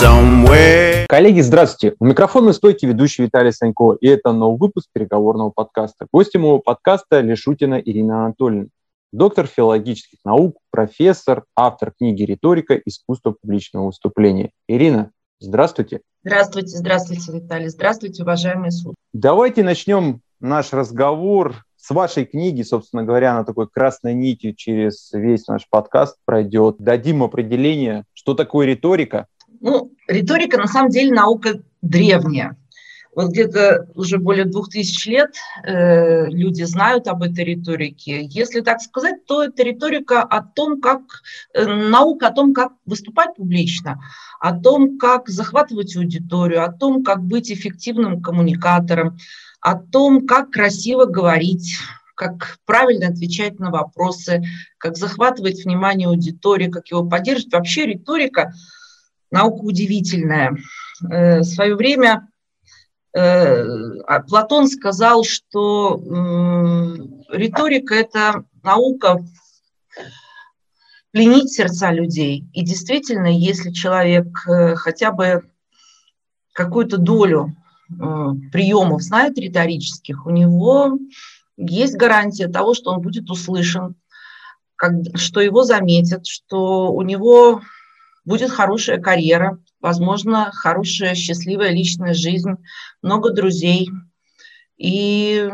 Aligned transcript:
somewhere. 0.00 1.06
Коллеги, 1.06 1.40
здравствуйте. 1.40 1.96
У 1.98 2.06
микрофона 2.06 2.52
стойки 2.54 2.86
ведущий 2.86 3.24
Виталий 3.24 3.52
Санько, 3.52 3.94
и 4.00 4.06
это 4.06 4.32
новый 4.32 4.58
выпуск 4.58 4.88
переговорного 4.92 5.50
подкаста. 5.50 6.06
Гостем 6.10 6.42
моего 6.42 6.58
подкаста 6.60 7.20
Лешутина 7.20 7.74
Ирина 7.74 8.24
Анатольевна. 8.24 8.68
Доктор 9.12 9.46
филологических 9.46 10.20
наук, 10.24 10.56
профессор, 10.70 11.44
автор 11.54 11.92
книги 11.98 12.22
«Риторика. 12.22 12.80
Искусство 12.86 13.32
публичного 13.38 13.86
выступления». 13.86 14.52
Ирина, 14.66 15.10
здравствуйте. 15.38 16.00
Здравствуйте, 16.24 16.78
здравствуйте, 16.78 17.32
Виталий. 17.32 17.68
Здравствуйте, 17.68 18.22
уважаемые 18.22 18.70
суд. 18.70 18.94
Давайте 19.12 19.62
начнем 19.62 20.22
наш 20.40 20.72
разговор 20.72 21.64
с 21.76 21.90
вашей 21.90 22.24
книги, 22.24 22.62
собственно 22.62 23.02
говоря, 23.02 23.34
на 23.34 23.44
такой 23.44 23.68
красной 23.68 24.14
нитью 24.14 24.54
через 24.54 25.12
весь 25.12 25.48
наш 25.48 25.68
подкаст 25.68 26.16
пройдет. 26.24 26.76
Дадим 26.78 27.24
определение, 27.24 28.04
что 28.14 28.34
такое 28.34 28.66
риторика. 28.66 29.26
Ну, 29.62 29.92
риторика 30.08 30.58
на 30.58 30.66
самом 30.66 30.90
деле 30.90 31.12
наука 31.12 31.62
древняя. 31.82 32.56
Вот 33.14 33.30
где-то 33.30 33.88
уже 33.94 34.18
более 34.18 34.44
двух 34.46 34.70
тысяч 34.70 35.06
лет 35.06 35.34
э, 35.64 36.26
люди 36.28 36.62
знают 36.64 37.06
об 37.06 37.22
этой 37.22 37.44
риторике. 37.44 38.24
Если 38.24 38.60
так 38.60 38.80
сказать, 38.80 39.24
то 39.26 39.44
это 39.44 39.62
риторика 39.62 40.22
о 40.22 40.42
том, 40.42 40.80
как 40.80 41.02
э, 41.54 41.64
наука 41.64 42.28
о 42.28 42.32
том, 42.32 42.54
как 42.54 42.72
выступать 42.86 43.36
публично, 43.36 44.00
о 44.40 44.58
том, 44.58 44.98
как 44.98 45.28
захватывать 45.28 45.94
аудиторию, 45.94 46.64
о 46.64 46.72
том, 46.72 47.04
как 47.04 47.22
быть 47.22 47.52
эффективным 47.52 48.20
коммуникатором, 48.20 49.18
о 49.60 49.76
том, 49.76 50.26
как 50.26 50.50
красиво 50.50 51.04
говорить, 51.04 51.76
как 52.16 52.56
правильно 52.64 53.08
отвечать 53.08 53.60
на 53.60 53.70
вопросы, 53.70 54.42
как 54.78 54.96
захватывать 54.96 55.64
внимание 55.64 56.08
аудитории, 56.08 56.68
как 56.68 56.88
его 56.88 57.04
поддерживать. 57.04 57.52
Вообще 57.52 57.86
риторика– 57.86 58.52
наука 59.32 59.62
удивительная. 59.62 60.56
Э, 61.10 61.40
в 61.40 61.44
свое 61.44 61.74
время 61.74 62.28
э, 63.14 63.64
а 64.06 64.20
Платон 64.20 64.68
сказал, 64.68 65.24
что 65.24 66.00
риторика– 67.30 67.94
это 67.96 68.44
наука 68.62 69.24
пленить 71.10 71.50
сердца 71.50 71.90
людей. 71.90 72.46
И 72.52 72.64
действительно, 72.64 73.26
если 73.26 73.70
человек 73.70 74.26
э, 74.46 74.76
хотя 74.76 75.10
бы 75.10 75.42
какую-то 76.52 76.98
долю 76.98 77.56
приемов 78.52 79.02
знает 79.02 79.36
риторических, 79.36 80.24
у 80.24 80.30
него 80.30 80.98
есть 81.58 81.94
гарантия 81.96 82.48
того, 82.48 82.72
что 82.72 82.90
он 82.90 83.02
будет 83.02 83.28
услышан, 83.28 83.96
что 85.14 85.40
его 85.40 85.64
заметят, 85.64 86.26
что 86.26 86.90
у 86.90 87.02
него 87.02 87.60
будет 88.24 88.50
хорошая 88.50 89.00
карьера, 89.00 89.58
возможно, 89.80 90.50
хорошая, 90.52 91.14
счастливая 91.14 91.70
личная 91.70 92.14
жизнь, 92.14 92.52
много 93.02 93.32
друзей. 93.32 93.88
И 94.76 95.50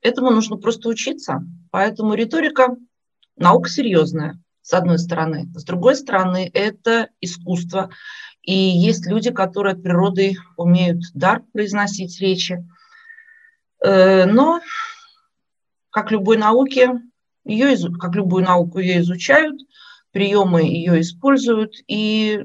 этому 0.00 0.30
нужно 0.30 0.56
просто 0.56 0.88
учиться. 0.88 1.40
Поэтому 1.70 2.14
риторика– 2.14 2.76
наука 3.36 3.68
серьезная, 3.68 4.40
с 4.62 4.72
одной 4.72 4.98
стороны. 4.98 5.48
С 5.54 5.64
другой 5.64 5.96
стороны, 5.96 6.50
это 6.52 7.08
искусство– 7.20 7.90
и 8.48 8.54
есть 8.54 9.06
люди, 9.06 9.30
которые 9.30 9.74
от 9.74 9.82
природы 9.82 10.36
умеют 10.56 11.02
дар 11.12 11.42
произносить 11.52 12.18
речи. 12.18 12.66
Э, 13.84 14.24
но, 14.24 14.62
как 15.90 16.10
любой 16.10 16.38
науке, 16.38 16.98
ее, 17.44 17.76
как 18.00 18.14
любую 18.14 18.44
науку 18.44 18.78
ее 18.78 19.00
изучают, 19.00 19.60
приемы 20.12 20.62
ее 20.62 21.00
используют 21.00 21.74
и 21.86 22.44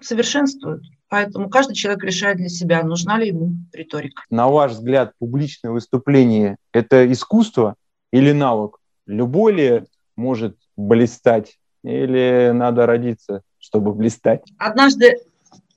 совершенствуют. 0.00 0.82
Поэтому 1.08 1.50
каждый 1.50 1.74
человек 1.74 2.04
решает 2.04 2.36
для 2.36 2.48
себя, 2.48 2.82
нужна 2.84 3.18
ли 3.18 3.28
ему 3.28 3.54
риторика. 3.72 4.22
На 4.30 4.48
ваш 4.48 4.72
взгляд, 4.72 5.12
публичное 5.18 5.72
выступление– 5.72 6.56
это 6.72 7.10
искусство 7.10 7.74
или 8.12 8.30
навык? 8.32 8.78
Любой 9.06 9.52
ли 9.52 9.84
может 10.16 10.56
блистать 10.76 11.58
или 11.82 12.52
надо 12.54 12.86
родиться, 12.86 13.42
чтобы 13.58 13.92
блистать? 13.92 14.42
Однажды 14.56 15.16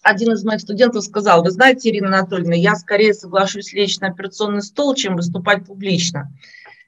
один 0.04 0.34
из 0.34 0.44
моих 0.44 0.62
студентов 0.62 1.04
сказал, 1.04 1.44
вы 1.44 1.50
знаете, 1.50 1.90
Ирина 1.90 2.08
Анатольевна, 2.08 2.56
я 2.56 2.76
скорее 2.76 3.14
соглашусь 3.14 3.74
лечь 3.74 4.00
на 4.00 4.10
операционный 4.10 4.62
стол, 4.62 4.94
чем 4.94 5.16
выступать 5.16 5.66
публично. 5.66 6.30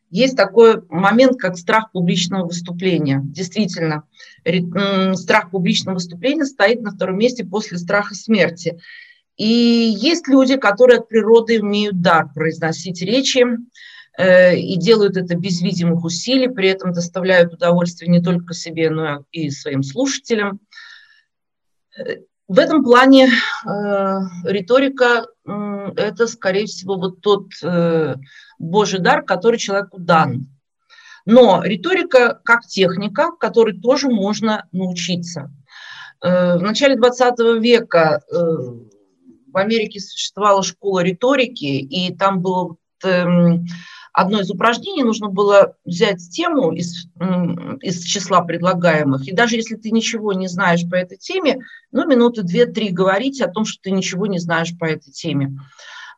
Есть 0.09 0.38
такой 0.38 0.81
момент, 0.89 1.38
как 1.39 1.57
страх 1.57 1.91
публичного 1.91 2.45
выступления. 2.45 3.21
Действительно, 3.23 4.03
страх 5.16 5.51
публичного 5.51 5.95
выступления 5.95 6.45
стоит 6.45 6.81
на 6.81 6.91
втором 6.91 7.17
месте 7.17 7.43
после 7.43 7.77
страха 7.77 8.13
смерти. 8.13 8.79
И 9.35 9.45
есть 9.45 10.27
люди, 10.27 10.55
которые 10.55 10.99
от 10.99 11.09
природы 11.09 11.57
имеют 11.57 12.01
дар 12.01 12.31
произносить 12.33 13.01
речи, 13.01 13.44
э, 14.17 14.57
и 14.57 14.77
делают 14.77 15.17
это 15.17 15.35
без 15.35 15.61
видимых 15.61 16.05
усилий, 16.05 16.47
при 16.47 16.69
этом 16.69 16.94
доставляют 16.94 17.53
удовольствие 17.53 18.09
не 18.09 18.21
только 18.21 18.53
себе, 18.53 18.89
но 18.89 19.25
и 19.31 19.49
своим 19.49 19.83
слушателям. 19.83 20.61
В 22.47 22.59
этом 22.59 22.83
плане 22.83 23.28
э, 23.28 23.69
риторика 24.44 25.25
э, 25.47 25.91
это, 25.97 26.28
скорее 26.28 26.67
всего, 26.67 26.95
вот 26.95 27.22
тот 27.22 27.47
э, 27.63 28.16
Божий 28.59 29.00
дар, 29.00 29.23
который 29.23 29.57
человеку 29.57 29.97
дан. 30.00 30.47
Но 31.25 31.63
риторика 31.63 32.39
как 32.44 32.61
техника, 32.67 33.31
которой 33.31 33.79
тоже 33.79 34.09
можно 34.09 34.67
научиться. 34.72 35.51
Э, 36.22 36.57
в 36.57 36.61
начале 36.61 36.95
20 36.95 37.39
века 37.61 38.22
э, 38.31 38.35
в 38.35 39.57
Америке 39.57 40.00
существовала 40.00 40.62
школа 40.62 41.00
риторики, 41.00 41.66
и 41.66 42.16
там 42.16 42.41
было 42.41 42.75
э, 43.03 43.23
одно 44.15 44.39
из 44.39 44.49
упражнений 44.49 45.03
нужно 45.03 45.27
было 45.27 45.75
взять 45.83 46.29
тему 46.31 46.71
из, 46.71 47.07
из 47.81 48.03
числа 48.03 48.41
предлагаемых, 48.41 49.27
и 49.27 49.33
даже 49.33 49.57
если 49.57 49.75
ты 49.75 49.91
ничего 49.91 50.31
не 50.33 50.47
знаешь 50.47 50.89
по 50.89 50.95
этой 50.95 51.17
теме, 51.17 51.59
ну, 51.91 52.07
минуты 52.07 52.43
две-три 52.43 52.89
говорить 52.89 53.41
о 53.41 53.49
том, 53.49 53.65
что 53.65 53.81
ты 53.83 53.91
ничего 53.91 54.25
не 54.25 54.39
знаешь 54.39 54.77
по 54.79 54.85
этой 54.85 55.11
теме. 55.11 55.59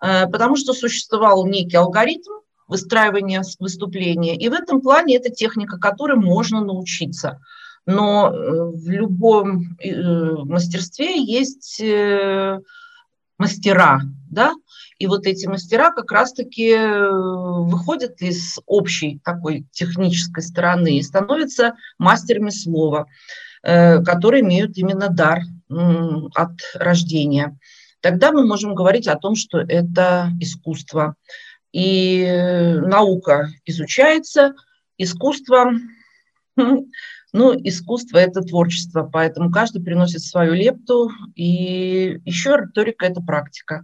Э, 0.02 0.28
потому 0.28 0.56
что 0.56 0.74
существовал 0.74 1.46
некий 1.48 1.78
алгоритм 1.78 2.32
выстраивания 2.68 3.44
выступления, 3.60 4.36
и 4.36 4.48
в 4.50 4.54
этом 4.54 4.82
плане 4.82 5.16
это 5.16 5.30
техника, 5.30 5.80
которой 5.80 6.18
можно 6.18 6.64
научиться. 6.64 7.40
Но 7.88 8.30
э, 8.30 8.72
в 8.76 8.90
любом 8.90 9.78
э, 9.80 10.34
мастерстве 10.44 11.20
есть 11.24 11.82
мастера, 13.38 14.02
да, 14.30 14.54
и 15.00 15.08
вот 15.08 15.26
эти 15.26 15.46
мастера 15.46 15.92
как 15.92 16.12
раз-таки 16.12 16.72
э, 16.72 17.10
выходят 17.10 18.22
из 18.22 18.58
общей 18.66 19.20
такой 19.24 19.66
технической 19.72 20.44
стороны 20.44 20.98
и 20.98 21.04
становятся 21.04 21.76
мастерами 21.98 22.50
слова, 22.50 23.06
э, 23.64 24.02
которые 24.04 24.42
имеют 24.42 24.78
именно 24.78 25.10
дар 25.10 25.42
от 25.70 26.52
рождения. 26.76 27.58
Тогда 28.02 28.32
мы 28.32 28.46
можем 28.46 28.74
говорить 28.74 29.08
о 29.08 29.18
том, 29.18 29.36
что 29.36 29.60
это 29.60 30.32
искусство. 30.40 31.16
И 31.74 32.24
э, 32.24 32.80
наука 32.80 33.50
изучается, 33.66 34.56
искусство 34.98 35.74
Ну, 37.38 37.54
искусство– 37.54 38.18
это 38.18 38.42
творчество, 38.42 39.04
поэтому 39.04 39.52
каждый 39.52 39.84
приносит 39.84 40.22
свою 40.24 40.54
лепту. 40.54 41.12
И 41.36 42.20
еще 42.26 42.58
риторика– 42.60 43.06
это 43.08 43.22
практика. 43.22 43.84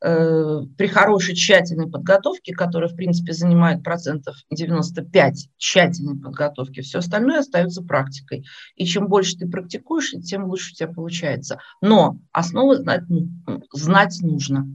Э, 0.00 0.62
при 0.78 0.86
хорошей 0.86 1.34
тщательной 1.34 1.90
подготовке, 1.90 2.54
которая, 2.54 2.88
в 2.88 2.96
принципе, 2.96 3.34
занимает 3.34 3.84
процентов 3.84 4.36
95 4.50 5.50
тщательной 5.58 6.18
подготовки, 6.18 6.80
все 6.80 7.00
остальное 7.00 7.40
остается 7.40 7.82
практикой. 7.82 8.46
И 8.76 8.86
чем 8.86 9.08
больше 9.08 9.36
ты 9.36 9.46
практикуешь, 9.46 10.14
тем 10.24 10.46
лучше 10.46 10.72
у 10.72 10.74
тебя 10.74 10.88
получается. 10.88 11.60
Но 11.82 12.16
основы 12.32 12.76
знать, 12.76 13.02
знать 13.74 14.16
нужно. 14.22 14.66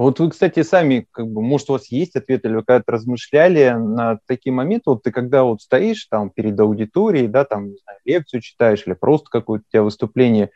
А 0.00 0.02
вот 0.02 0.18
вы, 0.18 0.30
кстати, 0.30 0.62
сами, 0.62 1.06
как 1.10 1.28
бы, 1.28 1.42
может, 1.42 1.68
у 1.68 1.74
вас 1.74 1.88
есть 1.88 2.16
ответ, 2.16 2.46
или 2.46 2.54
вы 2.54 2.64
когда-то 2.64 2.90
размышляли 2.90 3.68
на 3.76 4.18
такие 4.26 4.50
моменты, 4.50 4.84
вот 4.86 5.02
ты 5.02 5.12
когда 5.12 5.42
вот 5.44 5.60
стоишь 5.60 6.06
там 6.06 6.30
перед 6.30 6.58
аудиторией, 6.58 7.28
да, 7.28 7.44
там, 7.44 7.66
не 7.66 7.76
знаю, 7.76 7.98
лекцию 8.06 8.40
читаешь 8.40 8.84
или 8.86 8.94
просто 8.94 9.28
какое-то 9.28 9.64
у 9.68 9.70
тебя 9.70 9.82
выступление, 9.82 10.52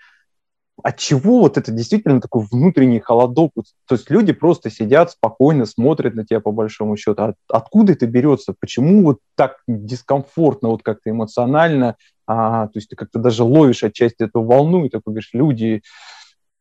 от 0.83 0.97
чего 0.97 1.41
вот 1.41 1.59
это 1.59 1.73
действительно 1.73 2.23
такой 2.23 2.47
внутренний 2.51 3.01
холодок? 3.01 3.53
То 3.87 3.97
есть 3.97 4.09
люди 4.09 4.33
просто 4.33 4.71
сидят 4.71 5.11
спокойно, 5.11 5.67
смотрят 5.67 6.15
на 6.15 6.25
тебя 6.25 6.41
по 6.41 6.51
большому 6.51 6.97
счету. 6.97 7.23
От, 7.23 7.37
откуда 7.51 7.93
это 7.93 8.07
берется? 8.07 8.55
Почему 8.59 9.03
вот 9.03 9.19
так 9.35 9.59
дискомфортно, 9.67 10.71
вот 10.71 10.83
как-то 10.83 11.11
эмоционально? 11.11 11.97
А, 12.27 12.69
то 12.69 12.79
есть 12.79 12.89
ты 12.89 12.97
как-то 12.97 13.19
даже 13.19 13.45
ловишь 13.45 13.85
отчасти 13.85 14.23
эту 14.23 14.41
волну 14.41 14.87
и 14.87 14.89
такой 14.89 15.13
говоришь, 15.13 15.35
люди, 15.35 15.83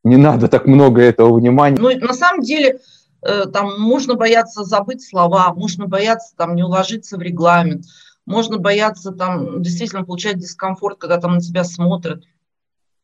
не 0.04 0.16
надо 0.16 0.48
так 0.48 0.66
много 0.66 1.02
этого 1.02 1.34
внимания. 1.34 1.76
Ну, 1.80 1.90
на 1.98 2.12
самом 2.12 2.42
деле, 2.42 2.78
э, 3.22 3.46
там 3.52 3.80
можно 3.80 4.14
бояться 4.14 4.62
забыть 4.64 5.02
слова, 5.02 5.52
можно 5.54 5.86
бояться 5.86 6.34
там 6.36 6.54
не 6.54 6.62
уложиться 6.62 7.16
в 7.16 7.22
регламент, 7.22 7.86
можно 8.26 8.58
бояться 8.58 9.12
там 9.12 9.62
действительно 9.62 10.04
получать 10.04 10.38
дискомфорт, 10.38 10.98
когда 10.98 11.18
там 11.18 11.34
на 11.34 11.40
тебя 11.40 11.64
смотрят. 11.64 12.24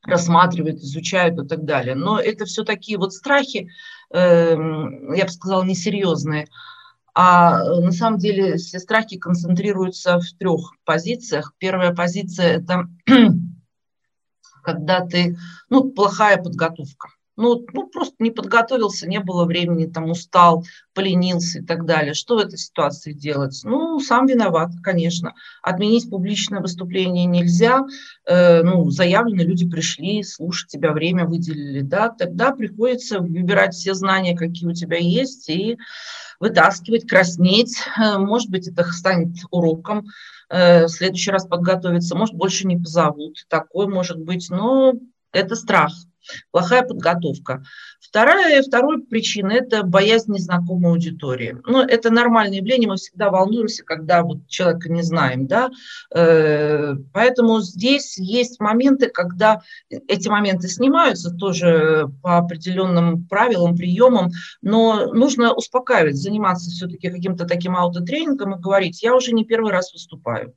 рассматривают, 0.07 0.81
изучают 0.81 1.39
и 1.39 1.47
так 1.47 1.65
далее. 1.65 1.95
Но 1.95 2.19
это 2.19 2.47
все 2.47 2.65
такие 2.65 2.97
вот 2.97 3.13
страхи, 3.13 3.69
э, 4.13 4.57
я 5.15 5.25
бы 5.25 5.31
сказала, 5.31 5.63
несерьезные. 5.63 6.49
А 7.15 7.59
на 7.81 7.93
самом 7.93 8.19
деле 8.19 8.57
все 8.57 8.79
страхи 8.79 9.19
концентрируются 9.19 10.19
в 10.19 10.33
трех 10.39 10.73
позициях. 10.85 11.53
Первая 11.59 11.93
позиция– 11.93 12.47
это 12.59 12.89
когда 14.73 15.01
ты, 15.07 15.37
ну, 15.69 15.91
плохая 15.91 16.37
подготовка 16.37 17.09
ну, 17.41 17.65
ну, 17.73 17.89
просто 17.89 18.17
не 18.19 18.31
подготовился, 18.31 19.09
не 19.09 19.19
было 19.19 19.47
времени, 19.47 19.87
там 19.87 20.11
устал, 20.11 20.65
поленился 20.95 21.61
и 21.61 21.65
так 21.65 21.87
далее. 21.87 22.13
Что 22.13 22.37
в 22.37 22.39
этой 22.39 22.59
ситуации 22.59 23.13
делать? 23.13 23.59
Ну, 23.65 23.99
сам 24.01 24.27
виноват, 24.27 24.71
конечно. 24.83 25.35
Отменить 25.63 26.11
публичное 26.11 26.61
выступление 26.61 27.25
нельзя. 27.25 27.87
Э, 28.27 28.63
ну, 28.63 28.91
заявлено, 28.91 29.43
люди 29.43 29.69
пришли, 29.69 30.23
слушать 30.23 30.69
тебя, 30.69 30.93
время 30.93 31.25
выделили, 31.25 31.81
да, 31.81 32.11
тогда 32.11 32.53
приходится 32.53 33.21
выбирать 33.21 33.75
все 33.75 33.95
знания, 33.95 34.37
какие 34.37 34.69
у 34.69 34.75
тебя 34.75 34.99
есть, 34.99 35.49
и 35.49 35.79
вытаскивать, 36.41 37.09
краснеть. 37.09 37.79
Э, 37.99 38.19
может 38.19 38.51
быть, 38.51 38.69
это 38.69 38.85
станет 38.85 39.37
уроком 39.51 40.09
в 40.51 40.89
следующий 40.89 41.31
раз 41.31 41.47
подготовиться, 41.47 42.17
может, 42.17 42.35
больше 42.35 42.67
не 42.67 42.77
позовут. 42.77 43.47
Такое 43.49 43.87
может 43.87 44.19
быть, 44.19 44.49
но 44.51 44.95
это 45.33 45.55
страх 45.55 45.93
плохая 46.51 46.83
подготовка. 46.83 47.63
Вторая, 48.01 48.63
вторая 48.63 48.99
причина– 49.09 49.53
это 49.53 49.83
боязнь 49.85 50.33
незнакомой 50.33 50.91
аудитории. 50.91 51.57
Ну, 51.65 51.81
это 51.81 52.11
нормальное 52.11 52.59
явление, 52.59 52.89
мы 52.89 52.97
всегда 52.97 53.31
волнуемся, 53.31 53.85
когда 53.85 54.23
вот 54.23 54.49
человека 54.49 54.91
не 54.91 55.03
знаем, 55.03 55.47
да, 55.47 55.71
э, 56.15 56.95
поэтому 57.13 57.61
здесь 57.61 58.19
есть 58.19 58.59
моменты, 58.59 59.09
когда 59.09 59.63
эти 59.89 60.29
моменты 60.29 60.69
снимаются 60.69 61.31
тоже 61.31 62.09
по 62.23 62.39
определенным 62.39 63.27
правилам, 63.27 63.77
приемам, 63.77 64.31
но 64.61 65.07
нужно 65.13 65.53
успокаивать, 65.55 66.17
заниматься 66.17 66.71
все-таки 66.71 67.11
каким-то 67.11 67.47
таким 67.47 67.77
аутотренингом 67.77 68.57
и 68.57 68.61
говорить, 68.61 69.03
я 69.03 69.15
уже 69.15 69.33
не 69.33 69.45
первый 69.45 69.73
раз 69.73 69.93
выступаю 69.93 70.55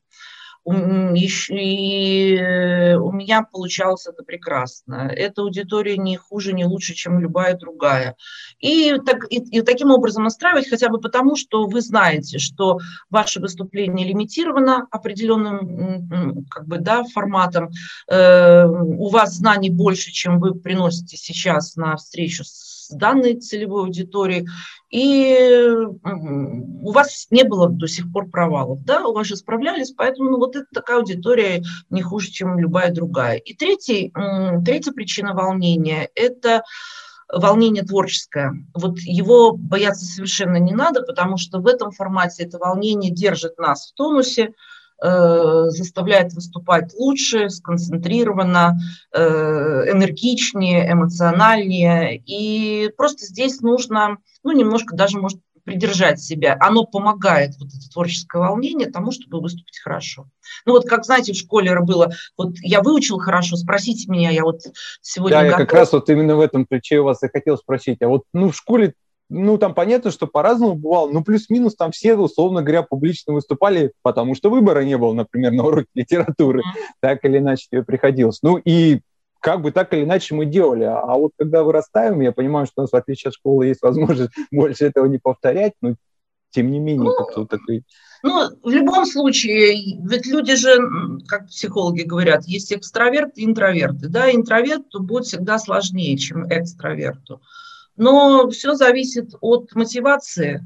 и 0.66 2.36
э, 2.38 2.96
у 2.96 3.12
меня 3.12 3.44
получалось 3.44 4.08
это 4.08 4.24
прекрасно. 4.24 5.12
Эта 5.14 5.42
аудитория 5.42 5.98
не 5.98 6.16
хуже, 6.16 6.54
не 6.54 6.66
лучше, 6.66 6.94
чем 6.94 7.20
любая 7.20 7.58
другая. 7.58 8.16
И, 8.60 8.98
так, 9.06 9.26
и, 9.30 9.40
и 9.40 9.62
таким 9.62 9.92
образом 9.92 10.24
настраивать 10.24 10.70
хотя 10.70 10.88
бы 10.90 11.02
потому, 11.02 11.36
что 11.36 11.66
вы 11.66 11.82
знаете, 11.82 12.40
что 12.40 12.80
ваше 13.10 13.42
выступление 13.42 14.08
лимитировано 14.08 14.88
определенным 14.90 16.46
как 16.50 16.66
бы, 16.68 16.78
да, 16.78 17.04
форматом. 17.04 17.70
Э, 18.10 18.66
у 18.66 19.10
вас 19.10 19.36
знаний 19.36 19.70
больше, 19.70 20.12
чем 20.12 20.40
вы 20.40 20.56
приносите 20.56 21.18
сейчас 21.18 21.76
на 21.76 21.98
встречу 21.98 22.44
с 22.46 22.74
с 22.84 22.96
данной 22.96 23.36
целевой 23.40 23.84
аудиторией, 23.84 24.48
и 24.94 25.76
у 26.06 26.92
вас 26.92 27.26
не 27.32 27.44
было 27.44 27.68
до 27.68 27.88
сих 27.88 28.12
пор 28.14 28.30
провалов, 28.30 28.84
да, 28.86 29.08
у 29.08 29.14
вас 29.14 29.26
же 29.26 29.36
справлялись, 29.36 29.92
поэтому 29.92 30.30
ну, 30.30 30.38
вот 30.38 30.56
это 30.56 30.68
такая 30.72 30.98
аудитория 30.98 31.64
не 31.90 32.04
хуже, 32.04 32.30
чем 32.30 32.60
любая 32.60 32.94
другая. 32.94 33.38
И 33.38 33.56
третий, 33.56 34.14
третья 34.64 34.92
причина 34.92 35.34
волнения– 35.34 36.12
это 36.16 36.62
волнение 37.28 37.84
творческое. 37.84 38.54
Вот 38.76 39.00
его 39.00 39.54
бояться 39.54 40.06
совершенно 40.06 40.58
не 40.58 40.74
надо, 40.74 41.02
потому 41.02 41.38
что 41.38 41.58
в 41.58 41.66
этом 41.66 41.90
формате 41.90 42.44
это 42.44 42.60
волнение 42.60 43.10
держит 43.10 43.58
нас 43.58 43.90
в 43.90 43.96
тонусе, 43.96 44.54
заставляет 45.00 46.34
выступать 46.34 46.94
лучше, 46.94 47.50
сконцентрированно, 47.50 48.78
э, 49.12 49.22
энергичнее, 49.92 50.92
эмоциональнее. 50.92 52.22
И 52.26 52.90
просто 52.96 53.26
здесь 53.26 53.62
нужно, 53.62 54.18
ну, 54.44 54.52
немножко 54.52 54.96
даже, 54.96 55.20
может, 55.20 55.40
придержать 55.64 56.20
себя. 56.20 56.58
Оно 56.60 56.86
помогает, 56.86 57.52
вот 57.60 57.70
это 57.70 57.90
творческое 57.92 58.40
волнение, 58.40 58.90
тому, 58.90 59.12
чтобы 59.12 59.40
выступить 59.40 59.80
хорошо. 59.80 60.28
Ну 60.66 60.74
вот, 60.74 60.86
как, 60.86 61.06
знаете, 61.06 61.34
в 61.34 61.38
школе 61.38 61.80
было, 61.80 62.12
вот 62.38 62.56
я 62.62 62.82
выучил 62.82 63.18
хорошо, 63.18 63.56
спросите 63.56 64.12
меня, 64.12 64.30
я 64.30 64.44
вот 64.44 64.62
сегодня... 65.02 65.38
Да, 65.38 65.44
готов. 65.44 65.60
я 65.60 65.66
как 65.66 65.74
раз 65.74 65.94
вот 65.94 66.10
именно 66.10 66.36
в 66.36 66.42
этом 66.42 66.66
ключе 66.66 67.00
у 67.00 67.06
вас 67.06 67.24
и 67.24 67.30
хотел 67.30 67.58
спросить. 67.58 68.02
А 68.02 68.08
вот, 68.08 68.24
ну, 68.34 68.50
в 68.50 68.56
школе 68.56 68.94
ну, 69.34 69.58
там 69.58 69.74
понятно, 69.74 70.12
что 70.12 70.28
по-разному 70.28 70.76
бывало, 70.76 71.10
но 71.10 71.24
плюс-минус 71.24 71.76
там 71.76 71.92
все, 71.92 72.16
условно 72.16 72.62
говоря, 72.62 72.84
публично 72.84 73.34
выступали, 73.34 73.92
потому 74.04 74.36
что 74.36 74.52
выбора 74.52 74.82
не 74.82 74.96
было, 74.98 75.14
например, 75.14 75.52
на 75.54 75.66
уроке 75.66 75.88
литературы, 75.96 76.62
так 77.00 77.26
или 77.26 77.40
иначе 77.40 77.68
тебе 77.70 77.84
приходилось. 77.84 78.40
Ну, 78.44 78.58
и 78.58 79.02
как 79.40 79.62
бы 79.62 79.72
так 79.72 79.92
или 79.94 80.04
иначе 80.04 80.36
мы 80.36 80.46
делали. 80.46 80.84
А 80.84 81.18
вот 81.18 81.32
когда 81.38 81.64
вырастаем, 81.64 82.22
я 82.22 82.32
понимаю, 82.32 82.68
что 82.68 82.74
у 82.78 82.82
нас, 82.82 82.92
в 82.92 82.96
отличие 82.96 83.30
от 83.30 83.36
школы, 83.36 83.66
есть 83.66 83.82
возможность 83.82 84.32
больше 84.52 84.86
этого 84.86 85.06
не 85.08 85.18
повторять, 85.18 85.74
но 85.82 85.96
тем 86.52 86.72
не 86.72 86.80
менее, 86.80 87.10
ну, 87.10 87.16
как-то 87.16 87.46
такой... 87.46 87.84
Ну, 88.22 88.50
в 88.62 88.70
любом 88.70 89.06
случае, 89.08 89.98
ведь 90.08 90.28
люди 90.28 90.56
же, 90.56 90.78
как 91.28 91.48
психологи 91.48 92.04
говорят, 92.04 92.46
есть 92.46 92.72
экстраверты 92.72 93.42
и 93.42 93.46
интроверты. 93.46 94.08
Да, 94.08 94.32
интроверту 94.32 95.02
будет 95.02 95.26
всегда 95.26 95.58
сложнее, 95.58 96.16
чем 96.18 96.48
экстраверту. 96.48 97.42
Но 97.96 98.50
все 98.50 98.74
зависит 98.76 99.36
от 99.42 99.74
мотивации. 99.76 100.64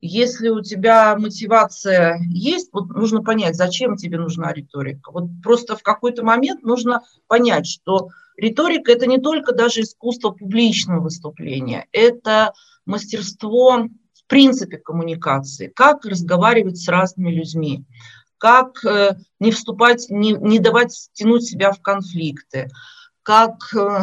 Если 0.00 0.50
у 0.50 0.62
тебя 0.62 1.16
мотивация 1.16 2.20
есть, 2.28 2.68
вот 2.72 2.90
нужно 2.90 3.22
понять, 3.22 3.56
зачем 3.56 3.96
тебе 3.96 4.18
нужна 4.18 4.52
риторика. 4.52 5.10
Вот 5.10 5.24
просто 5.42 5.74
в 5.76 5.82
какой-то 5.82 6.22
момент 6.22 6.62
нужно 6.62 7.02
понять, 7.26 7.66
что 7.66 8.10
риторика– 8.36 8.92
это 8.92 9.06
не 9.06 9.18
только 9.18 9.52
даже 9.52 9.80
искусство 9.80 10.30
публичного 10.30 11.00
выступления, 11.00 11.86
это 11.92 12.52
мастерство 12.84 13.88
в 14.14 14.28
принципе 14.28 14.76
коммуникации, 14.76 15.72
как 15.74 16.04
разговаривать 16.04 16.78
с 16.78 16.88
разными 16.88 17.30
людьми, 17.30 17.84
как 18.38 18.84
э, 18.84 19.16
не 19.40 19.50
вступать, 19.50 20.06
не, 20.10 20.32
не 20.32 20.58
давать 20.58 21.10
тянуть 21.14 21.44
себя 21.44 21.72
в 21.72 21.80
конфликты, 21.80 22.68
как 23.22 23.56
э, 23.74 24.00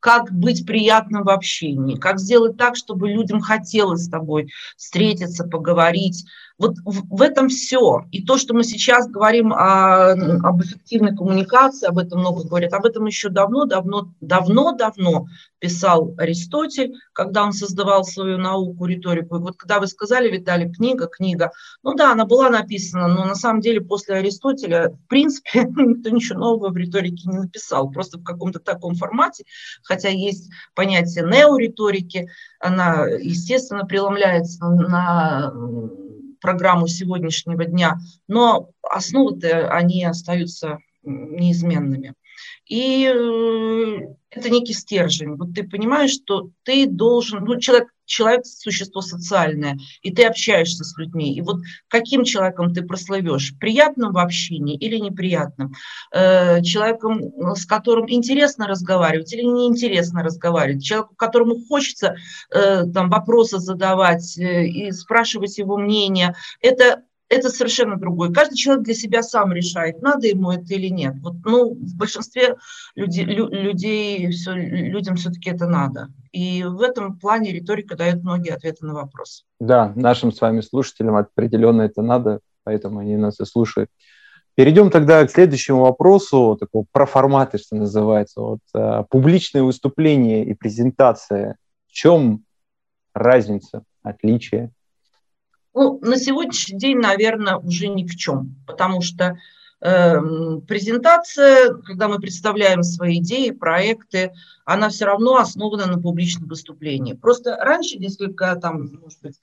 как 0.00 0.32
быть 0.32 0.66
приятным 0.66 1.24
в 1.24 1.28
общении, 1.28 1.96
как 1.96 2.18
сделать 2.18 2.56
так, 2.56 2.74
чтобы 2.74 3.08
людям 3.08 3.40
хотелось 3.40 4.04
с 4.04 4.10
тобой 4.10 4.50
встретиться, 4.76 5.44
поговорить, 5.44 6.24
вот 6.60 6.76
в, 6.84 7.22
этом 7.22 7.48
все. 7.48 8.04
И 8.12 8.22
то, 8.22 8.36
что 8.36 8.52
мы 8.52 8.64
сейчас 8.64 9.08
говорим 9.08 9.50
о, 9.50 10.12
об 10.12 10.62
эффективной 10.62 11.16
коммуникации, 11.16 11.88
об 11.88 11.96
этом 11.96 12.20
много 12.20 12.44
говорят, 12.44 12.74
об 12.74 12.84
этом 12.84 13.06
еще 13.06 13.30
давно, 13.30 13.64
давно, 13.64 14.12
давно, 14.20 14.72
давно 14.72 15.26
писал 15.58 16.14
Аристотель, 16.18 16.92
когда 17.14 17.44
он 17.44 17.54
создавал 17.54 18.04
свою 18.04 18.36
науку, 18.36 18.84
риторику. 18.84 19.36
И 19.36 19.40
вот 19.40 19.56
когда 19.56 19.80
вы 19.80 19.86
сказали, 19.86 20.30
Виталий, 20.30 20.70
книга, 20.70 21.06
книга, 21.06 21.50
ну 21.82 21.94
да, 21.94 22.12
она 22.12 22.26
была 22.26 22.50
написана, 22.50 23.08
но 23.08 23.24
на 23.24 23.36
самом 23.36 23.62
деле 23.62 23.80
после 23.80 24.16
Аристотеля, 24.16 24.90
в 24.90 25.08
принципе, 25.08 25.64
никто 25.64 26.10
ничего 26.10 26.40
нового 26.40 26.68
в 26.68 26.76
риторике 26.76 27.26
не 27.26 27.38
написал, 27.38 27.90
просто 27.90 28.18
в 28.18 28.22
каком-то 28.22 28.58
таком 28.58 28.96
формате, 28.96 29.44
хотя 29.82 30.10
есть 30.10 30.50
понятие 30.74 31.24
неориторики, 31.24 32.28
она, 32.58 33.06
естественно, 33.06 33.86
преломляется 33.86 34.66
на 34.66 35.54
программу 36.40 36.86
сегодняшнего 36.88 37.64
дня, 37.64 37.98
но 38.28 38.70
основы-то 38.82 39.70
они 39.70 40.04
остаются 40.04 40.78
неизменными. 41.02 42.14
И 42.66 43.04
э, 43.04 44.14
это 44.30 44.50
некий 44.50 44.74
стержень. 44.74 45.34
Вот 45.34 45.54
ты 45.54 45.64
понимаешь, 45.64 46.12
что 46.12 46.50
ты 46.62 46.86
должен, 46.86 47.44
ну, 47.44 47.58
человек, 47.58 47.88
человек– 48.10 48.44
существо 48.44 49.00
социальное, 49.00 49.78
и 50.02 50.12
ты 50.12 50.24
общаешься 50.24 50.84
с 50.84 50.98
людьми. 50.98 51.34
И 51.34 51.40
вот 51.40 51.60
каким 51.88 52.24
человеком 52.24 52.74
ты 52.74 52.82
прославишь? 52.82 53.54
Приятным 53.58 54.12
в 54.12 54.18
общении 54.18 54.76
или 54.76 54.96
неприятным? 54.96 55.72
Э, 56.12 56.60
человеком, 56.62 57.20
с 57.54 57.64
которым 57.66 58.10
интересно 58.10 58.66
разговаривать 58.66 59.32
или 59.32 59.42
неинтересно 59.42 60.22
разговаривать? 60.22 60.84
Человеку, 60.84 61.14
которому 61.14 61.60
хочется 61.68 62.16
э, 62.50 62.84
там 62.92 63.08
вопросы 63.08 63.58
задавать 63.58 64.36
э, 64.38 64.66
и 64.66 64.90
спрашивать 64.90 65.56
его 65.58 65.78
мнение. 65.78 66.34
Это 66.60 67.04
это 67.30 67.48
совершенно 67.48 67.96
другое. 67.96 68.32
Каждый 68.32 68.56
человек 68.56 68.84
для 68.84 68.94
себя 68.94 69.22
сам 69.22 69.52
решает, 69.52 70.02
надо 70.02 70.26
ему 70.26 70.50
это 70.50 70.74
или 70.74 70.88
нет. 70.88 71.14
Вот, 71.22 71.34
ну, 71.44 71.74
в 71.74 71.96
большинстве 71.96 72.56
людей, 72.96 73.24
лю, 73.24 73.46
людей 73.48 74.28
все, 74.32 74.52
людям 74.52 75.14
все-таки 75.14 75.50
это 75.50 75.68
надо. 75.68 76.08
И 76.32 76.62
в 76.62 76.80
этом 76.80 77.18
плане 77.18 77.52
риторика 77.52 77.96
дает 77.96 78.22
многие 78.22 78.54
ответы 78.54 78.86
на 78.86 78.94
вопрос. 78.94 79.44
Да, 79.58 79.92
нашим 79.96 80.32
с 80.32 80.40
вами 80.40 80.60
слушателям 80.60 81.16
определенно 81.16 81.82
это 81.82 82.02
надо, 82.02 82.40
поэтому 82.62 83.00
они 83.00 83.16
нас 83.16 83.40
и 83.40 83.44
слушают. 83.44 83.90
Перейдем 84.54 84.90
тогда 84.90 85.26
к 85.26 85.30
следующему 85.30 85.80
вопросу, 85.80 86.56
такого 86.58 86.84
про 86.92 87.06
форматы, 87.06 87.58
что 87.58 87.76
называется. 87.76 88.40
Вот, 88.40 88.60
а, 88.74 89.04
публичное 89.04 89.62
выступление 89.62 90.44
и 90.44 90.54
презентация. 90.54 91.56
В 91.88 91.92
чем 91.92 92.44
разница, 93.14 93.82
отличие? 94.02 94.70
Ну, 95.74 95.98
на 96.02 96.16
сегодняшний 96.16 96.78
день, 96.78 96.98
наверное, 96.98 97.56
уже 97.56 97.88
ни 97.88 98.06
в 98.06 98.14
чем, 98.16 98.56
потому 98.66 99.00
что 99.00 99.38
презентация, 99.80 101.74
когда 101.86 102.08
мы 102.08 102.18
представляем 102.18 102.82
свои 102.82 103.18
идеи, 103.18 103.50
проекты, 103.50 104.32
она 104.66 104.90
все 104.90 105.06
равно 105.06 105.36
основана 105.36 105.86
на 105.86 105.98
публичном 106.00 106.48
выступлении. 106.48 107.14
Просто 107.14 107.56
раньше, 107.56 107.96
несколько 107.98 108.54
там, 108.56 108.98
может 109.00 109.22
быть, 109.22 109.40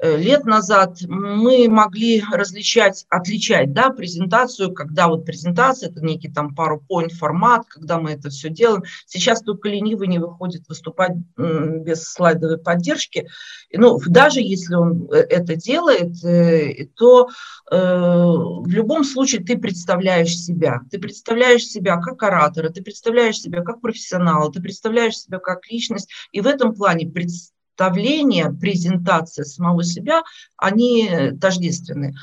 лет 0.00 0.44
назад 0.44 0.98
мы 1.08 1.68
могли 1.68 2.22
различать, 2.30 3.06
отличать 3.08 3.72
да, 3.72 3.90
презентацию, 3.90 4.72
когда 4.72 5.08
вот 5.08 5.24
презентация, 5.24 5.90
это 5.90 6.00
некий 6.00 6.30
там 6.30 6.54
PowerPoint 6.56 7.10
формат, 7.10 7.66
когда 7.66 7.98
мы 7.98 8.12
это 8.12 8.28
все 8.28 8.50
делаем. 8.50 8.82
Сейчас 9.06 9.42
только 9.42 9.68
ленивый 9.68 10.08
не 10.08 10.18
выходит 10.18 10.68
выступать 10.68 11.12
без 11.36 12.04
слайдовой 12.04 12.58
поддержки. 12.58 13.28
Ну, 13.72 13.98
даже 14.06 14.40
если 14.40 14.74
он 14.74 15.08
э, 15.12 15.16
это 15.16 15.56
делает, 15.56 16.22
э, 16.24 16.86
то 16.94 17.28
в 17.68 18.68
любом 18.68 19.02
случае 19.02 19.42
ты 19.42 19.58
представляешь 19.58 20.36
себя. 20.36 20.80
Ты 20.90 20.98
представляешь 21.00 21.64
себя 21.64 21.96
как 21.96 22.22
оратора, 22.22 22.68
ты 22.68 22.82
представляешь 22.82 23.38
себя 23.38 23.62
как 23.62 23.80
профессионала, 23.80 24.52
ты 24.52 24.62
представляешь 24.62 25.18
себя 25.18 25.38
как 25.38 25.68
личность. 25.68 26.08
И 26.32 26.40
в 26.40 26.46
этом 26.46 26.74
плане 26.74 27.08
представляешь 27.08 27.55
представление, 27.76 28.50
презентация 28.50 29.44
самого 29.44 29.84
себя, 29.84 30.22
они 30.56 31.32
тождественны. 31.40 32.14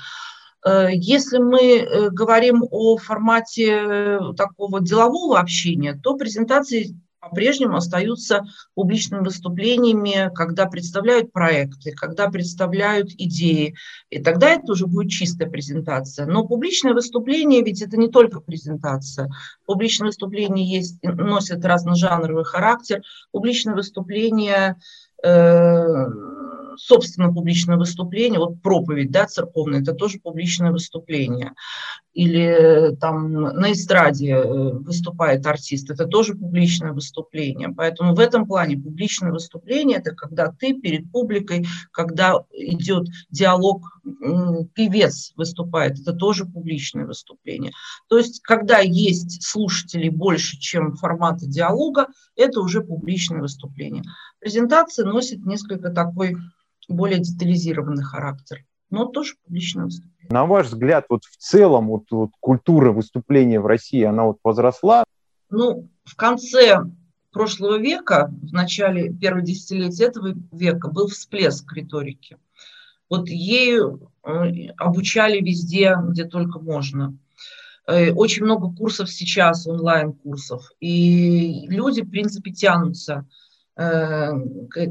Э, 0.66 0.88
если 0.92 1.38
мы 1.38 1.62
э, 1.62 2.10
говорим 2.10 2.64
о 2.72 2.98
формате 2.98 3.72
э, 3.72 4.20
такого 4.36 4.82
делового 4.82 5.40
общения, 5.40 6.00
то 6.02 6.16
презентации 6.16 6.96
по-прежнему 7.24 7.78
остаются 7.78 8.44
публичными 8.76 9.24
выступлениями, 9.24 10.30
когда 10.36 10.66
представляют 10.66 11.32
проекты, 11.32 11.92
когда 11.92 12.30
представляют 12.30 13.12
идеи. 13.18 13.76
И 14.10 14.22
тогда 14.22 14.50
это 14.50 14.74
уже 14.74 14.88
будет 14.88 15.10
чистая 15.10 15.50
презентация. 15.50 16.26
Но 16.26 16.46
публичное 16.46 16.94
выступление, 16.94 17.64
ведь 17.64 17.82
это 17.82 17.98
не 17.98 18.10
только 18.10 18.42
презентация. 18.42 19.30
Публичное 19.66 20.08
выступление 20.08 20.70
есть, 20.70 21.02
носит 21.02 21.64
разножанровый 21.64 22.44
характер. 22.44 23.02
Публичное 23.32 23.76
выступление 23.76 24.78
Э, 25.24 26.06
собственно, 26.76 27.34
публичное 27.34 27.78
выступление, 27.78 28.40
вот 28.40 28.62
проповедь, 28.62 29.10
да, 29.12 29.26
церковная, 29.26 29.82
это 29.82 29.94
тоже 29.94 30.20
публичное 30.20 30.72
выступление. 30.72 31.54
Или 32.14 32.96
там 33.02 33.32
на 33.32 33.72
эстраде 33.72 34.34
э, 34.34 34.72
выступает 34.74 35.46
артист, 35.48 35.90
это 35.90 36.06
тоже 36.06 36.36
публичное 36.36 36.92
выступление. 36.92 37.70
Поэтому 37.70 38.14
в 38.14 38.20
этом 38.20 38.46
плане 38.46 38.78
публичное 38.78 39.32
выступление– 39.32 39.98
это 40.00 40.12
когда 40.14 40.52
ты 40.52 40.74
перед 40.74 41.12
публикой, 41.12 41.66
когда 41.92 42.44
идет 42.52 43.08
диалог, 43.32 44.00
певец 44.76 45.34
выступает, 45.36 46.00
это 46.00 46.14
тоже 46.14 46.46
публичное 46.46 47.06
выступление. 47.06 47.72
То 48.10 48.18
есть, 48.18 48.42
когда 48.42 48.80
есть 48.80 49.44
слушателей 49.44 50.10
больше, 50.10 50.58
чем 50.60 50.96
формата 50.96 51.48
диалога, 51.48 52.08
это 52.36 52.60
уже 52.60 52.82
публичное 52.82 53.42
выступление. 53.42 54.04
Презентация 54.40 55.06
носит 55.06 55.46
несколько 55.46 55.90
такой 55.90 56.36
более 56.90 57.20
детализированный 57.20 58.04
характер, 58.04 58.66
но 58.94 59.06
тоже 59.06 59.34
публичное 59.44 59.86
выступление. 59.86 60.30
На 60.30 60.46
ваш 60.46 60.68
взгляд, 60.68 61.06
вот 61.10 61.24
в 61.26 61.36
целом 61.38 61.88
вот, 61.88 62.04
вот 62.12 62.30
культура 62.40 62.92
выступления 62.92 63.60
в 63.60 63.66
России, 63.66 64.04
она 64.04 64.26
вот 64.26 64.38
возросла? 64.44 65.04
Ну, 65.50 65.90
в 66.04 66.16
конце 66.16 66.84
прошлого 67.32 67.80
века, 67.80 68.32
в 68.44 68.54
начале 68.54 69.12
первого 69.12 69.42
десятилетия 69.42 70.06
этого 70.06 70.36
века 70.52 70.90
был 70.90 71.08
всплеск 71.08 71.74
риторики. 71.74 72.38
Вот 73.10 73.28
ею 73.30 74.12
э, 74.24 74.68
обучали 74.78 75.42
везде, 75.42 75.98
где 76.10 76.26
только 76.26 76.60
можно. 76.60 77.18
Э, 77.88 78.12
очень 78.12 78.44
много 78.44 78.72
курсов 78.76 79.10
сейчас, 79.10 79.66
онлайн-курсов. 79.66 80.70
И 80.80 81.66
люди, 81.68 82.04
в 82.04 82.12
принципе, 82.12 82.52
тянутся 82.52 83.26
Э, 83.76 84.34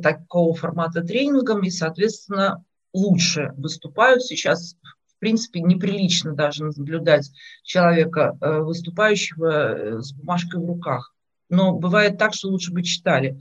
такого 0.02 0.54
формата 0.54 1.02
тренингам 1.02 1.62
и, 1.62 1.70
соответственно, 1.70 2.64
лучше 2.92 3.52
выступают. 3.56 4.22
Сейчас, 4.22 4.76
в 5.06 5.18
принципе, 5.18 5.60
неприлично 5.60 6.32
даже 6.32 6.64
наблюдать 6.64 7.30
человека, 7.62 8.36
э, 8.40 8.58
выступающего 8.60 9.50
э, 9.50 10.00
с 10.00 10.12
бумажкой 10.12 10.60
в 10.60 10.66
руках. 10.66 11.14
Но 11.48 11.74
бывает 11.74 12.18
так, 12.18 12.34
что 12.34 12.48
лучше 12.48 12.72
бы 12.72 12.82
читали. 12.82 13.40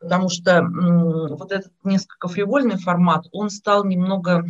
Потому 0.00 0.28
что 0.28 0.62
вот 0.62 1.50
этот 1.50 1.72
несколько 1.82 2.28
фривольный 2.28 2.78
формат, 2.78 3.26
он 3.32 3.50
стал 3.50 3.84
немного, 3.84 4.44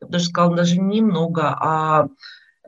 я 0.00 0.06
бы 0.06 0.12
даже 0.12 0.26
сказала, 0.26 0.54
даже 0.54 0.78
немного, 0.78 1.48
а 1.48 2.08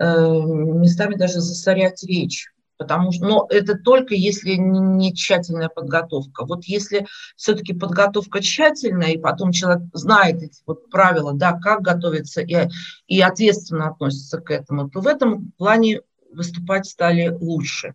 местами 0.01 1.17
даже 1.17 1.41
засорять 1.41 2.03
речь 2.03 2.54
потому 2.85 3.13
что, 3.13 3.25
но 3.25 3.47
это 3.49 3.77
только 3.77 4.15
если 4.15 4.55
не 4.55 5.15
тщательная 5.15 5.69
подготовка. 5.69 6.45
Вот 6.45 6.65
если 6.65 7.07
все-таки 7.35 7.73
подготовка 7.73 8.43
тщательная, 8.43 9.13
и 9.13 9.19
потом 9.19 9.53
человек 9.53 9.85
знает 9.95 10.43
эти 10.43 10.63
вот 10.67 10.91
правила, 10.91 11.33
да, 11.33 11.53
как 11.55 11.81
готовиться 11.81 12.43
и, 12.43 12.69
и 13.07 13.21
ответственно 13.21 13.89
относится 13.89 14.39
к 14.39 14.51
этому, 14.51 14.91
то 14.91 15.01
в 15.01 15.07
этом 15.07 15.53
плане 15.53 16.03
выступать 16.31 16.87
стали 16.87 17.29
лучше. 17.41 17.95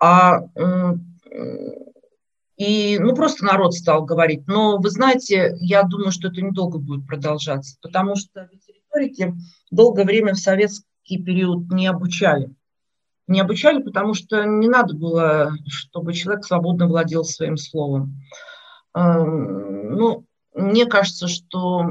А 0.00 0.42
и, 2.56 2.98
ну, 3.00 3.16
просто 3.16 3.44
народ 3.44 3.74
стал 3.74 4.04
говорить. 4.04 4.46
Но, 4.46 4.78
вы 4.78 4.88
знаете, 4.90 5.56
я 5.58 5.82
думаю, 5.82 6.12
что 6.12 6.28
это 6.28 6.40
недолго 6.40 6.78
будет 6.78 7.04
продолжаться, 7.04 7.76
потому 7.82 8.14
что 8.14 8.48
ведь 8.52 8.68
риторики 8.68 9.34
долгое 9.72 10.04
время 10.04 10.34
в 10.34 10.38
советский 10.38 11.20
период 11.20 11.72
не 11.72 11.88
обучали 11.88 12.54
не 13.26 13.40
обучали, 13.40 13.82
потому 13.82 14.14
что 14.14 14.44
не 14.44 14.68
надо 14.68 14.94
было, 14.94 15.52
чтобы 15.68 16.12
человек 16.12 16.44
свободно 16.44 16.86
владел 16.86 17.24
своим 17.24 17.56
словом. 17.56 18.20
Эм, 18.94 19.96
ну, 19.96 20.26
мне 20.54 20.86
кажется, 20.86 21.26
что 21.26 21.84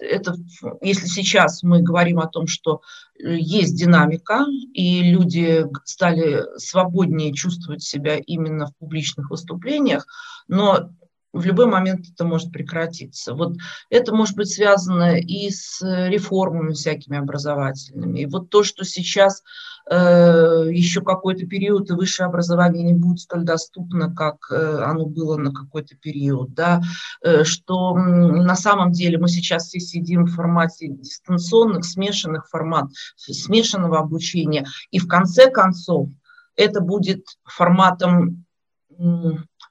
это, 0.00 0.34
если 0.80 1.06
сейчас 1.06 1.62
мы 1.62 1.80
говорим 1.80 2.18
о 2.18 2.26
том, 2.26 2.48
что 2.48 2.80
есть 3.16 3.78
динамика, 3.78 4.46
и 4.72 5.02
люди 5.02 5.64
стали 5.84 6.42
свободнее 6.58 7.32
чувствовать 7.32 7.82
себя 7.82 8.16
именно 8.16 8.66
в 8.66 8.76
публичных 8.78 9.30
выступлениях, 9.30 10.06
но 10.48 10.90
в 11.34 11.44
любой 11.44 11.66
момент 11.66 12.06
это 12.12 12.24
может 12.24 12.52
прекратиться. 12.52 13.34
Вот 13.34 13.56
это 13.90 14.14
может 14.14 14.36
быть 14.36 14.48
связано 14.48 15.18
и 15.18 15.50
с 15.50 15.80
реформами 15.82 16.72
всякими 16.72 17.18
образовательными. 17.18 18.20
И 18.20 18.26
вот 18.26 18.50
то, 18.50 18.62
что 18.62 18.84
сейчас 18.84 19.42
э, 19.90 20.68
еще 20.70 21.02
какой-то 21.02 21.46
период 21.46 21.90
и 21.90 21.94
высшее 21.94 22.28
образование 22.28 22.84
не 22.84 22.94
будет 22.94 23.18
столь 23.18 23.42
доступно, 23.42 24.14
как 24.14 24.36
э, 24.50 24.82
оно 24.84 25.06
было 25.06 25.36
на 25.36 25.52
какой-то 25.52 25.96
период, 25.96 26.54
да, 26.54 26.80
э, 27.22 27.42
что 27.42 27.94
на 27.96 28.54
самом 28.54 28.92
деле 28.92 29.18
мы 29.18 29.28
сейчас 29.28 29.66
все 29.66 29.80
сидим 29.80 30.26
в 30.26 30.34
формате 30.34 30.86
дистанционных, 30.88 31.84
смешанных 31.84 32.48
формат, 32.48 32.86
смешанного 33.16 33.98
обучения, 33.98 34.66
и 34.92 35.00
в 35.00 35.08
конце 35.08 35.50
концов 35.50 36.10
это 36.56 36.80
будет 36.80 37.24
форматом 37.44 38.44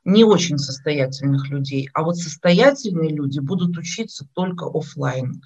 не 0.06 0.24
очень 0.24 0.58
состоятельных 0.58 1.50
людей, 1.50 1.90
а 1.94 2.04
вот 2.04 2.18
состоятельные 2.18 3.10
люди 3.10 3.40
будут 3.40 3.78
учиться 3.78 4.28
только 4.34 4.66
офлайн. 4.66 5.42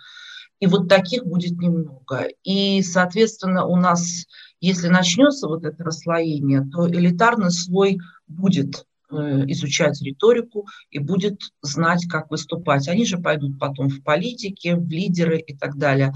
И 0.60 0.66
вот 0.66 0.90
таких 0.90 1.24
будет 1.24 1.60
немного. 1.60 2.28
И, 2.44 2.82
соответственно, 2.82 3.66
у 3.66 3.76
нас, 3.76 4.26
если 4.60 4.88
начнется 4.88 5.48
вот 5.48 5.64
это 5.64 5.84
расслоение, 5.84 6.68
то 6.72 6.90
элитарный 6.90 7.52
слой 7.52 8.00
будет 8.28 8.86
э, 9.12 9.16
изучать 9.50 10.02
риторику 10.02 10.66
и 10.90 10.98
будет 10.98 11.40
знать, 11.62 12.08
как 12.10 12.32
выступать. 12.32 12.88
Они 12.88 13.06
же 13.06 13.20
пойдут 13.20 13.60
потом 13.60 13.90
в 13.90 14.02
политике, 14.02 14.76
в 14.76 14.90
лидеры 14.90 15.38
и 15.38 15.56
так 15.56 15.78
далее. 15.78 16.12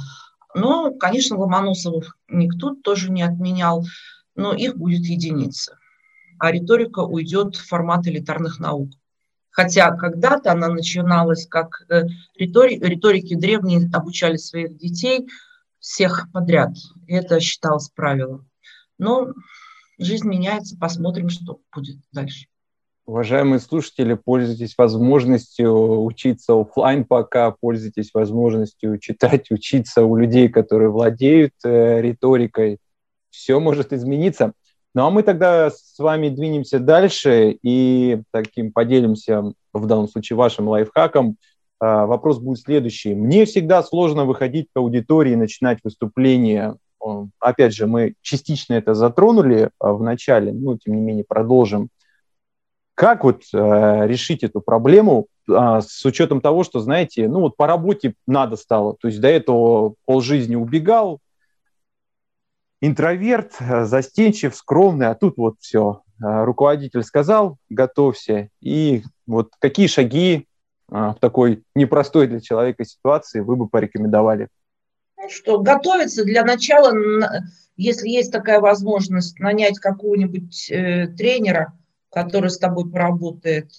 Но, 0.56 0.92
конечно, 0.92 1.38
Ломоносовых 1.38 2.18
никто 2.28 2.74
тоже 2.74 3.12
не 3.12 3.22
отменял, 3.22 3.86
но 4.36 4.54
их 4.54 4.76
будет 4.76 5.02
единица 5.02 5.78
а 6.42 6.52
риторика 6.52 7.02
уйдет 7.02 7.56
в 7.56 7.68
формат 7.68 8.08
элитарных 8.08 8.60
наук. 8.60 8.90
Хотя 9.52 9.92
когда-то 9.92 10.52
она 10.52 10.70
начиналась 10.70 11.46
как 11.46 11.84
э, 11.88 12.06
риторики, 12.36 12.84
риторики 12.84 13.36
древние 13.36 13.88
обучали 13.94 14.38
своих 14.38 14.76
детей 14.76 15.28
всех 15.78 16.30
подряд. 16.34 16.72
И 17.06 17.14
это 17.14 17.40
считалось 17.40 17.90
правилом. 17.90 18.50
Но 18.98 19.34
жизнь 20.00 20.28
меняется, 20.28 20.76
посмотрим, 20.80 21.30
что 21.30 21.60
будет 21.76 21.98
дальше. 22.12 22.48
Уважаемые 23.06 23.60
слушатели, 23.60 24.16
пользуйтесь 24.16 24.76
возможностью 24.80 26.04
учиться 26.04 26.60
офлайн 26.60 27.06
пока, 27.06 27.52
пользуйтесь 27.52 28.16
возможностью 28.16 28.98
читать, 28.98 29.52
учиться 29.52 30.06
у 30.06 30.16
людей, 30.16 30.50
которые 30.50 30.90
владеют 30.90 31.54
э, 31.64 32.02
риторикой. 32.02 32.80
Все 33.30 33.60
может 33.60 33.94
измениться. 33.94 34.54
Ну 34.94 35.06
а 35.06 35.10
мы 35.10 35.24
тогда 35.24 35.70
с 35.70 35.98
вами 35.98 36.30
двинемся 36.30 36.80
дальше 36.80 37.58
и 37.64 38.22
таким 38.32 38.74
поделимся, 38.74 39.54
в 39.74 39.86
данном 39.88 40.10
случае, 40.10 40.36
вашим 40.36 40.68
лайфхаком. 40.68 41.38
А, 41.80 42.06
вопрос 42.06 42.40
будет 42.40 42.60
следующий. 42.60 43.16
Мне 43.16 43.46
всегда 43.46 43.84
сложно 43.84 44.26
выходить 44.26 44.68
к 44.74 44.78
аудитории 44.78 45.34
и 45.34 45.38
начинать 45.38 45.80
выступление. 45.84 46.76
опять 47.40 47.74
же, 47.74 47.88
мы 47.88 48.16
частично 48.22 48.74
это 48.74 48.94
затронули 48.94 49.72
в 49.80 50.04
начале, 50.04 50.52
но 50.52 50.78
тем 50.78 50.96
не 50.96 51.02
менее 51.02 51.26
продолжим. 51.28 51.90
Как 52.94 53.24
вот 53.24 53.44
решить 53.54 54.44
эту 54.44 54.62
проблему 54.62 55.28
с 55.48 56.06
учетом 56.06 56.42
того, 56.42 56.64
что, 56.64 56.82
знаете, 56.82 57.28
ну 57.28 57.40
вот 57.40 57.58
по 57.58 57.66
работе 57.66 58.14
надо 58.28 58.58
стало, 58.58 58.96
то 59.02 59.08
есть 59.08 59.20
до 59.20 59.28
этого 59.28 59.96
полжизни 60.06 60.56
убегал, 60.56 61.20
интроверт, 62.82 63.54
застенчив, 63.60 64.56
скромный, 64.56 65.08
а 65.08 65.16
тут 65.16 65.38
вот 65.38 65.56
все, 65.60 66.02
руководитель 66.20 67.04
сказал, 67.04 67.58
готовься, 67.70 68.50
и 68.60 69.04
вот 69.28 69.52
какие 69.60 69.88
шаги 69.88 70.48
в 70.88 71.16
такой 71.22 71.64
непростой 71.74 72.28
для 72.28 72.42
человека 72.42 72.84
ситуации 72.84 73.40
вы 73.40 73.56
бы 73.56 73.70
порекомендовали? 73.70 74.50
Что, 75.30 75.60
готовиться 75.60 76.26
для 76.26 76.44
начала, 76.44 76.92
если 77.78 78.10
есть 78.10 78.32
такая 78.32 78.60
возможность, 78.60 79.40
нанять 79.40 79.80
какого-нибудь 79.80 80.70
э, 80.72 81.08
тренера, 81.18 81.74
который 82.12 82.50
с 82.50 82.58
тобой 82.58 82.90
поработает 82.90 83.72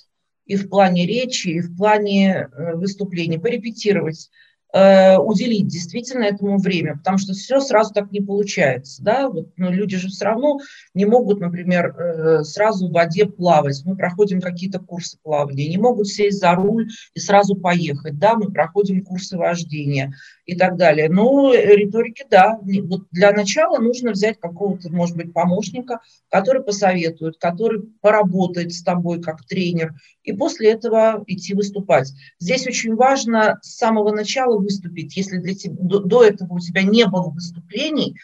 и 0.47 0.57
в 0.57 0.69
плане 0.69 1.07
речи, 1.07 1.49
и 1.49 1.61
в 1.61 1.77
плане 1.77 2.49
э, 2.53 2.75
выступлений, 2.75 3.39
порепетировать 3.39 4.31
Э, 4.75 5.19
уделить 5.19 5.67
действительно 5.67 6.25
этому 6.25 6.57
время, 6.57 6.97
потому 6.97 7.19
что 7.19 7.35
все 7.35 7.61
сразу 7.61 7.93
так 7.93 8.11
не 8.11 8.23
получается. 8.23 9.03
Да? 9.03 9.29
Вот, 9.29 9.51
ну, 9.59 9.71
люди 9.71 9.99
же 9.99 10.09
все 10.09 10.25
равно 10.25 10.61
не 10.95 11.05
могут, 11.05 11.41
например, 11.41 11.95
э, 11.95 12.43
сразу 12.43 12.89
в 12.89 12.93
воде 12.93 13.27
плавать. 13.27 13.83
Мы 13.85 13.97
проходим 13.97 14.41
какие-то 14.41 14.79
курсы 14.79 15.19
плавания, 15.23 15.69
не 15.69 15.77
могут 15.77 16.09
сесть 16.09 16.39
за 16.39 16.55
руль 16.55 16.89
и 17.13 17.21
сразу 17.21 17.55
поехать. 17.55 18.19
Да? 18.19 18.35
Мы 18.35 18.51
проходим 18.51 19.05
курсы 19.05 19.37
вождения 19.37 20.15
и 20.47 20.57
так 20.57 20.77
далее. 20.79 21.11
Но 21.11 21.53
риторики, 21.53 22.25
да, 22.31 22.59
вот 22.63 23.03
для 23.11 23.33
начала 23.33 23.79
нужно 23.79 24.13
взять 24.13 24.41
какого-то, 24.41 24.91
может 24.91 25.17
быть, 25.17 25.35
помощника, 25.35 26.01
который 26.31 26.63
посоветует, 26.63 27.37
который 27.39 27.83
поработает 28.01 28.73
с 28.73 28.83
тобой 28.83 29.21
как 29.21 29.45
тренер, 29.45 29.95
и 30.23 30.33
после 30.33 30.73
этого 30.73 31.23
идти 31.27 31.55
выступать. 31.55 32.13
Здесь 32.39 32.67
очень 32.67 32.95
важно 32.95 33.59
с 33.63 33.77
самого 33.77 34.13
начала 34.15 34.62
выступить. 34.63 35.17
Если 35.17 35.39
для 35.39 35.55
тебя, 35.55 35.75
до, 35.79 36.01
до 36.01 36.25
этого 36.25 36.55
у 36.55 36.59
тебя 36.61 36.83
не 36.83 37.07
было 37.07 37.31
выступлений, 37.31 38.17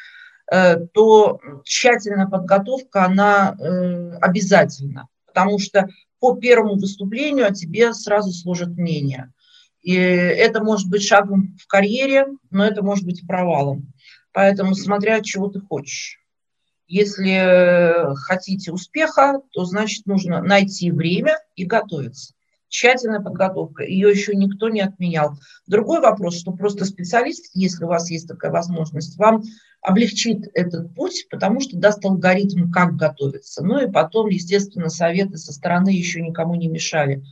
э, 0.50 0.76
то 0.92 1.40
тщательная 1.64 2.26
подготовка, 2.26 3.04
она 3.04 3.54
э, 3.58 4.10
обязательна, 4.20 5.08
потому 5.26 5.58
что 5.58 5.88
по 6.20 6.34
первому 6.36 6.76
выступлению 6.76 7.46
о 7.46 7.54
тебе 7.54 7.92
сразу 7.92 8.32
сложат 8.32 8.70
мнение. 8.70 9.32
И 9.82 9.94
это 9.94 10.62
может 10.62 10.88
быть 10.88 11.04
шагом 11.04 11.56
в 11.60 11.66
карьере, 11.66 12.26
но 12.50 12.64
это 12.64 12.82
может 12.82 13.04
быть 13.04 13.26
провалом. 13.26 13.92
Поэтому 14.32 14.74
смотря 14.74 15.20
чего 15.20 15.48
ты 15.48 15.60
хочешь. 15.60 16.18
Если 16.86 18.14
хотите 18.16 18.72
успеха, 18.72 19.40
то 19.52 19.64
значит 19.64 20.06
нужно 20.06 20.42
найти 20.42 20.90
время 20.90 21.38
и 21.54 21.64
готовиться 21.64 22.34
тщательная 22.68 23.20
подготовка, 23.20 23.84
ее 23.84 24.10
еще 24.10 24.34
никто 24.34 24.68
не 24.68 24.80
отменял. 24.80 25.38
Другой 25.66 26.00
вопрос, 26.00 26.38
что 26.38 26.52
просто 26.52 26.84
специалист, 26.84 27.50
если 27.54 27.84
у 27.84 27.88
вас 27.88 28.10
есть 28.10 28.28
такая 28.28 28.50
возможность, 28.50 29.16
вам 29.18 29.42
облегчит 29.82 30.48
этот 30.54 30.94
путь, 30.94 31.26
потому 31.30 31.60
что 31.60 31.76
даст 31.76 32.04
алгоритм, 32.04 32.70
как 32.70 32.96
готовиться. 32.96 33.64
Ну 33.64 33.80
и 33.80 33.90
потом, 33.90 34.28
естественно, 34.28 34.88
советы 34.88 35.38
со 35.38 35.52
стороны 35.52 35.90
еще 35.90 36.20
никому 36.20 36.54
не 36.54 36.68
мешали. 36.68 37.22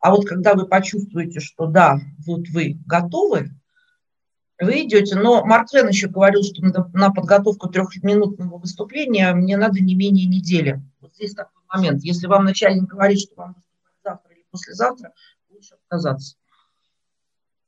А 0.00 0.10
вот 0.10 0.26
когда 0.26 0.54
вы 0.54 0.66
почувствуете, 0.66 1.40
что 1.40 1.66
да, 1.66 2.00
вот 2.26 2.48
вы 2.48 2.78
готовы, 2.86 3.50
вы 4.58 4.82
идете. 4.82 5.16
Но 5.16 5.44
Марк 5.44 5.70
Твен 5.70 5.88
еще 5.88 6.08
говорил, 6.08 6.42
что 6.42 6.62
на 6.92 7.10
подготовку 7.10 7.68
трехминутного 7.68 8.58
выступления 8.58 9.32
мне 9.32 9.56
надо 9.56 9.80
не 9.80 9.94
менее 9.94 10.26
недели. 10.26 10.82
Вот 11.00 11.14
здесь 11.14 11.34
такой 11.34 11.62
момент. 11.72 12.02
Если 12.02 12.26
вам 12.26 12.44
начальник 12.44 12.84
говорит, 12.84 13.20
что 13.20 13.34
вам 13.36 13.56
послезавтра 14.50 15.12
лучше 15.48 15.74
отказаться. 15.74 16.36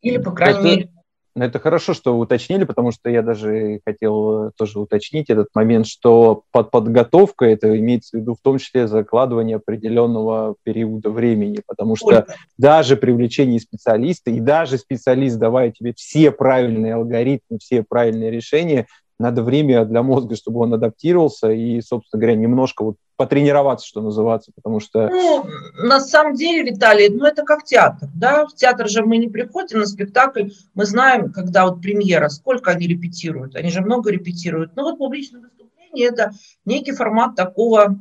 Или, 0.01 0.19
по 0.19 0.33
крайней 0.33 0.59
это, 0.59 0.67
мере... 0.67 0.93
Это 1.35 1.59
хорошо, 1.59 1.95
что 1.95 2.15
вы 2.15 2.25
уточнили, 2.25 2.65
потому 2.65 2.91
что 2.93 3.09
я 3.09 3.23
даже 3.23 3.81
хотел 3.87 4.53
тоже 4.53 4.79
уточнить 4.79 5.31
этот 5.31 5.49
момент, 5.55 5.87
что 5.87 6.45
под 6.51 6.71
подготовкой 6.71 7.55
это 7.55 7.75
имеется 7.79 8.19
в 8.19 8.21
виду 8.21 8.35
в 8.35 8.43
том 8.43 8.59
числе 8.59 8.87
закладывание 8.87 9.57
определенного 9.57 10.57
периода 10.63 11.09
времени, 11.09 11.63
потому 11.67 11.97
что 11.97 12.07
Ой. 12.07 12.25
даже 12.59 12.97
привлечение 12.99 13.61
специалиста 13.61 14.31
и 14.31 14.41
даже 14.41 14.77
специалист, 14.77 15.39
давая 15.39 15.71
тебе 15.71 15.95
все 15.95 16.33
правильные 16.33 16.97
алгоритмы, 16.97 17.59
все 17.61 17.83
правильные 17.83 18.31
решения, 18.31 18.87
надо 19.23 19.43
время 19.43 19.85
для 19.85 20.03
мозга, 20.03 20.35
чтобы 20.35 20.61
он 20.61 20.75
адаптировался 20.75 21.51
и, 21.51 21.81
собственно 21.81 22.21
говоря, 22.21 22.37
немножко 22.37 22.83
вот 22.83 22.97
потренироваться, 23.17 23.87
что 23.87 24.01
называется, 24.03 24.51
потому 24.55 24.81
что... 24.81 25.09
Ну, 25.09 25.47
на 25.79 26.01
самом 26.01 26.35
деле, 26.35 26.71
Виталий, 26.71 27.09
ну 27.09 27.25
это 27.25 27.45
как 27.45 27.65
театр, 27.65 28.09
да, 28.15 28.47
в 28.47 28.55
театр 28.55 28.89
же 28.89 29.05
мы 29.05 29.19
не 29.19 29.29
приходим 29.29 29.79
на 29.79 29.87
спектакль, 29.87 30.49
мы 30.75 30.85
знаем, 30.87 31.33
когда 31.33 31.67
вот 31.67 31.81
премьера, 31.81 32.29
сколько 32.29 32.73
они 32.73 32.89
репетируют, 32.89 33.55
они 33.55 33.71
же 33.71 33.81
много 33.81 34.11
репетируют, 34.11 34.73
ну 34.75 34.83
вот 34.83 34.99
публичное 34.99 35.43
выступление– 35.43 36.09
это 36.09 36.33
некий 36.65 36.93
формат 36.93 37.37
такого, 37.37 38.01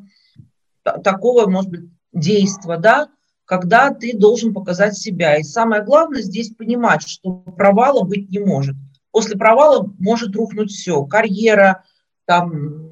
такого, 0.81 1.47
может 1.47 1.69
быть, 1.69 1.81
действия, 2.13 2.77
да, 2.77 3.09
когда 3.45 3.93
ты 3.93 4.17
должен 4.17 4.53
показать 4.53 4.97
себя. 4.97 5.37
И 5.37 5.43
самое 5.43 5.83
главное 5.83 6.21
здесь 6.21 6.55
понимать, 6.55 7.07
что 7.07 7.31
провала 7.31 8.03
быть 8.03 8.31
не 8.31 8.39
может– 8.39 8.75
После 9.11 9.37
провала 9.37 9.89
может 9.99 10.35
рухнуть 10.35 10.71
все. 10.71 11.03
Карьера, 11.05 11.83
там, 12.25 12.91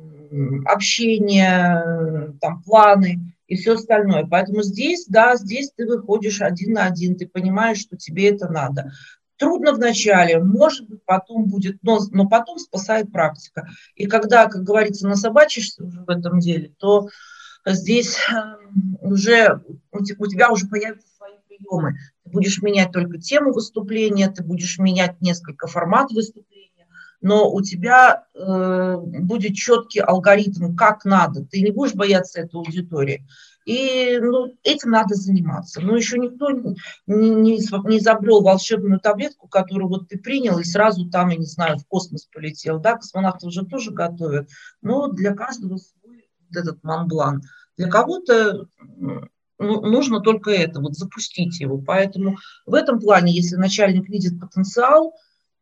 общение, 0.65 2.35
там, 2.39 2.61
планы 2.63 3.35
и 3.47 3.55
все 3.55 3.73
остальное. 3.73 4.25
Поэтому 4.25 4.61
здесь, 4.61 5.05
да, 5.07 5.35
здесь 5.35 5.71
ты 5.75 5.85
выходишь 5.87 6.41
один 6.41 6.73
на 6.73 6.85
один, 6.85 7.15
ты 7.15 7.27
понимаешь, 7.27 7.79
что 7.79 7.97
тебе 7.97 8.29
это 8.29 8.49
надо. 8.49 8.91
Трудно 9.37 9.71
вначале, 9.71 10.43
может 10.43 10.87
быть, 10.87 11.03
потом 11.05 11.45
будет, 11.45 11.81
но, 11.81 11.99
но 12.11 12.27
потом 12.27 12.59
спасает 12.59 13.11
практика. 13.11 13.69
И 13.95 14.05
когда, 14.05 14.47
как 14.47 14.63
говорится, 14.63 15.07
насобачишься 15.07 15.83
уже 15.83 16.01
в 16.01 16.09
этом 16.09 16.39
деле, 16.39 16.73
то 16.77 17.07
здесь 17.65 18.17
эм, 18.29 18.97
уже 19.01 19.63
у 19.91 20.03
тебя 20.03 20.51
уже 20.51 20.67
появятся 20.67 21.07
свои 21.15 21.35
приемы. 21.47 21.95
Ты 22.29 22.33
будешь 22.33 22.61
менять 22.61 22.91
только 22.91 23.17
тему 23.17 23.53
выступления, 23.53 24.29
ты 24.29 24.43
будешь 24.43 24.77
менять 24.77 25.19
несколько 25.19 25.65
формат 25.65 26.11
выступления, 26.11 26.87
но 27.21 27.51
у 27.51 27.61
тебя 27.61 28.25
э, 28.35 28.97
будет 28.97 29.55
четкий 29.55 29.99
алгоритм, 29.99 30.75
как 30.75 31.05
надо. 31.05 31.43
Ты 31.43 31.61
не 31.61 31.71
будешь 31.71 31.95
бояться 31.95 32.41
этой 32.41 32.55
аудитории. 32.55 33.25
И 33.65 34.19
ну, 34.21 34.53
этим 34.63 34.91
надо 34.91 35.15
заниматься. 35.15 35.81
Но 35.81 35.95
еще 35.95 36.17
никто 36.19 36.51
не, 36.51 36.75
не, 37.07 37.29
не 37.31 37.97
изобрел 37.97 38.41
волшебную 38.41 38.99
таблетку, 38.99 39.47
которую 39.47 39.89
вот 39.89 40.07
ты 40.07 40.17
принял 40.17 40.59
и 40.59 40.63
сразу 40.63 41.09
там, 41.09 41.29
я 41.29 41.37
не 41.37 41.45
знаю, 41.45 41.77
в 41.77 41.87
космос 41.87 42.27
полетел. 42.31 42.79
Да, 42.79 42.95
космонавты 42.95 43.47
уже 43.47 43.65
тоже 43.65 43.91
готовят. 43.91 44.49
Но 44.81 45.07
для 45.07 45.33
каждого 45.33 45.77
свой 45.77 46.29
вот 46.49 46.57
этот 46.57 46.83
манблан. 46.83 47.41
Для 47.75 47.89
кого-то 47.89 48.67
нужно 49.59 50.21
только 50.21 50.51
это, 50.51 50.79
вот 50.79 50.95
запустить 50.95 51.59
его. 51.59 51.77
Поэтому 51.77 52.37
в 52.65 52.73
этом 52.73 52.99
плане, 52.99 53.33
если 53.33 53.55
начальник 53.55 54.09
видит 54.09 54.39
потенциал, 54.39 55.13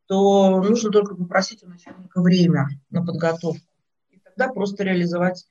то 0.07 0.61
нужно 0.61 0.91
только 0.91 1.15
попросить 1.15 1.63
у 1.63 1.67
начальника 1.67 2.21
время 2.21 2.69
на 2.89 3.05
подготовку. 3.05 3.65
И 4.09 4.19
тогда 4.19 4.53
просто 4.53 4.83
реализовать 4.83 5.45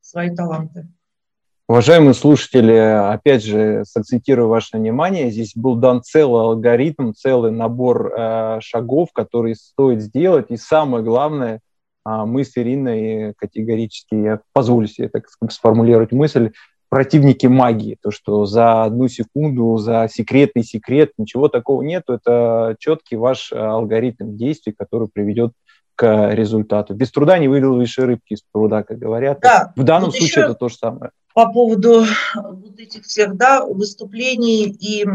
свои 0.00 0.34
таланты. 0.34 0.88
Уважаемые 1.68 2.14
слушатели, 2.14 2.74
опять 2.74 3.44
же, 3.44 3.84
сакцентирую 3.86 4.48
ваше 4.48 4.76
внимание, 4.76 5.30
здесь 5.30 5.52
был 5.54 5.76
дан 5.76 6.02
целый 6.02 6.42
алгоритм, 6.42 7.12
целый 7.12 7.52
набор 7.52 8.12
э, 8.12 8.60
шагов, 8.60 9.12
которые 9.12 9.54
стоит 9.54 10.02
сделать. 10.02 10.46
И 10.50 10.56
самое 10.56 11.04
главное, 11.04 11.60
э, 12.04 12.24
мы 12.26 12.44
с 12.44 12.56
Ириной 12.58 13.32
категорически, 13.38 14.14
я 14.14 14.40
позволю 14.52 14.88
себе 14.88 15.08
так 15.08 15.28
сформулировать 15.50 16.12
мысль, 16.12 16.50
противники 16.92 17.46
магии, 17.46 17.96
то, 18.02 18.10
что 18.10 18.44
за 18.44 18.84
одну 18.84 19.08
секунду, 19.08 19.78
за 19.78 20.10
секретный 20.12 20.62
секрет, 20.62 21.12
ничего 21.16 21.48
такого 21.48 21.80
нет, 21.80 22.02
это 22.08 22.76
четкий 22.78 23.16
ваш 23.16 23.50
э, 23.50 23.56
алгоритм 23.56 24.36
действий, 24.36 24.74
который 24.78 25.08
приведет 25.10 25.52
к 25.94 26.34
результату. 26.34 26.92
Без 26.92 27.10
труда 27.10 27.38
не 27.38 27.48
выловишь 27.48 27.96
рыбки 27.96 28.34
из 28.34 28.42
пруда, 28.42 28.82
как 28.82 28.98
говорят. 28.98 29.40
Да. 29.40 29.72
В 29.74 29.84
данном 29.84 30.10
вот 30.10 30.16
случае 30.16 30.44
это 30.44 30.52
то 30.52 30.68
же 30.68 30.76
самое. 30.76 31.12
По 31.32 31.50
поводу 31.50 32.04
вот 32.34 32.78
этих 32.78 33.04
всех 33.04 33.38
да, 33.38 33.64
выступлений 33.64 34.64
и 34.64 35.06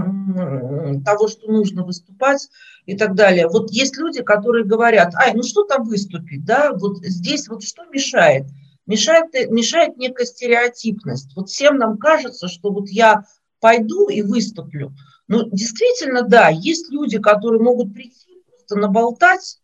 того, 1.06 1.28
что 1.28 1.52
нужно 1.52 1.84
выступать 1.84 2.50
и 2.88 2.98
так 2.98 3.14
далее. 3.14 3.48
Вот 3.48 3.70
есть 3.70 3.96
люди, 3.98 4.24
которые 4.24 4.66
говорят, 4.66 5.14
ай, 5.14 5.34
ну 5.36 5.44
что 5.44 5.64
там 5.64 5.84
выступить, 5.84 6.44
да, 6.44 6.74
вот 6.74 7.06
здесь 7.06 7.48
вот 7.48 7.62
что 7.62 7.86
мешает– 7.86 8.48
мешает, 8.88 9.32
мешает 9.52 9.98
некая 9.98 10.26
стереотипность. 10.26 11.36
Вот 11.36 11.50
всем 11.50 11.78
нам 11.78 11.98
кажется, 11.98 12.48
что 12.48 12.72
вот 12.72 12.90
я 12.90 13.26
пойду 13.60 14.08
и 14.10 14.22
выступлю. 14.22 14.94
Ну, 15.28 15.50
действительно, 15.50 16.24
да, 16.24 16.50
есть 16.50 16.90
люди, 16.90 17.20
которые 17.20 17.62
могут 17.62 17.94
прийти, 17.94 18.42
просто 18.50 18.78
наболтать, 18.78 19.60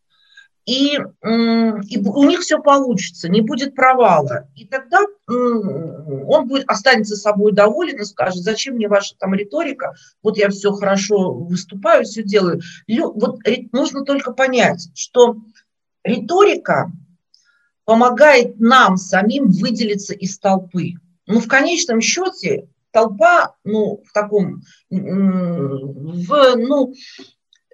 и, 0.66 0.96
и 0.96 1.98
у 1.98 2.24
них 2.24 2.40
все 2.40 2.62
получится, 2.62 3.28
не 3.28 3.42
будет 3.42 3.76
провала. 3.76 4.48
И 4.56 4.66
тогда 4.66 5.00
он 5.28 6.48
будет, 6.48 6.70
останется 6.70 7.18
собой 7.18 7.52
доволен 7.52 8.00
и 8.00 8.06
скажет, 8.06 8.44
зачем 8.44 8.76
мне 8.76 8.88
ваша 8.88 9.16
там 9.18 9.34
риторика, 9.34 9.94
вот 10.22 10.38
я 10.38 10.50
все 10.50 10.72
хорошо 10.72 11.34
выступаю, 11.34 12.06
все 12.06 12.24
делаю. 12.24 12.62
Вот 12.88 13.40
нужно 13.74 14.06
только 14.06 14.32
понять, 14.32 14.90
что 14.96 15.36
риторика 16.04 16.92
помогает 17.86 18.60
нам 18.60 18.98
самим 18.98 19.52
выделиться 19.52 20.14
из 20.14 20.38
толпы. 20.40 20.94
Ну, 21.28 21.40
в 21.40 21.48
конечном 21.48 22.02
счете, 22.02 22.68
толпа, 22.92 23.56
ну, 23.64 24.02
в 24.06 24.12
таком, 24.14 24.62
в, 24.90 26.56
ну, 26.56 26.94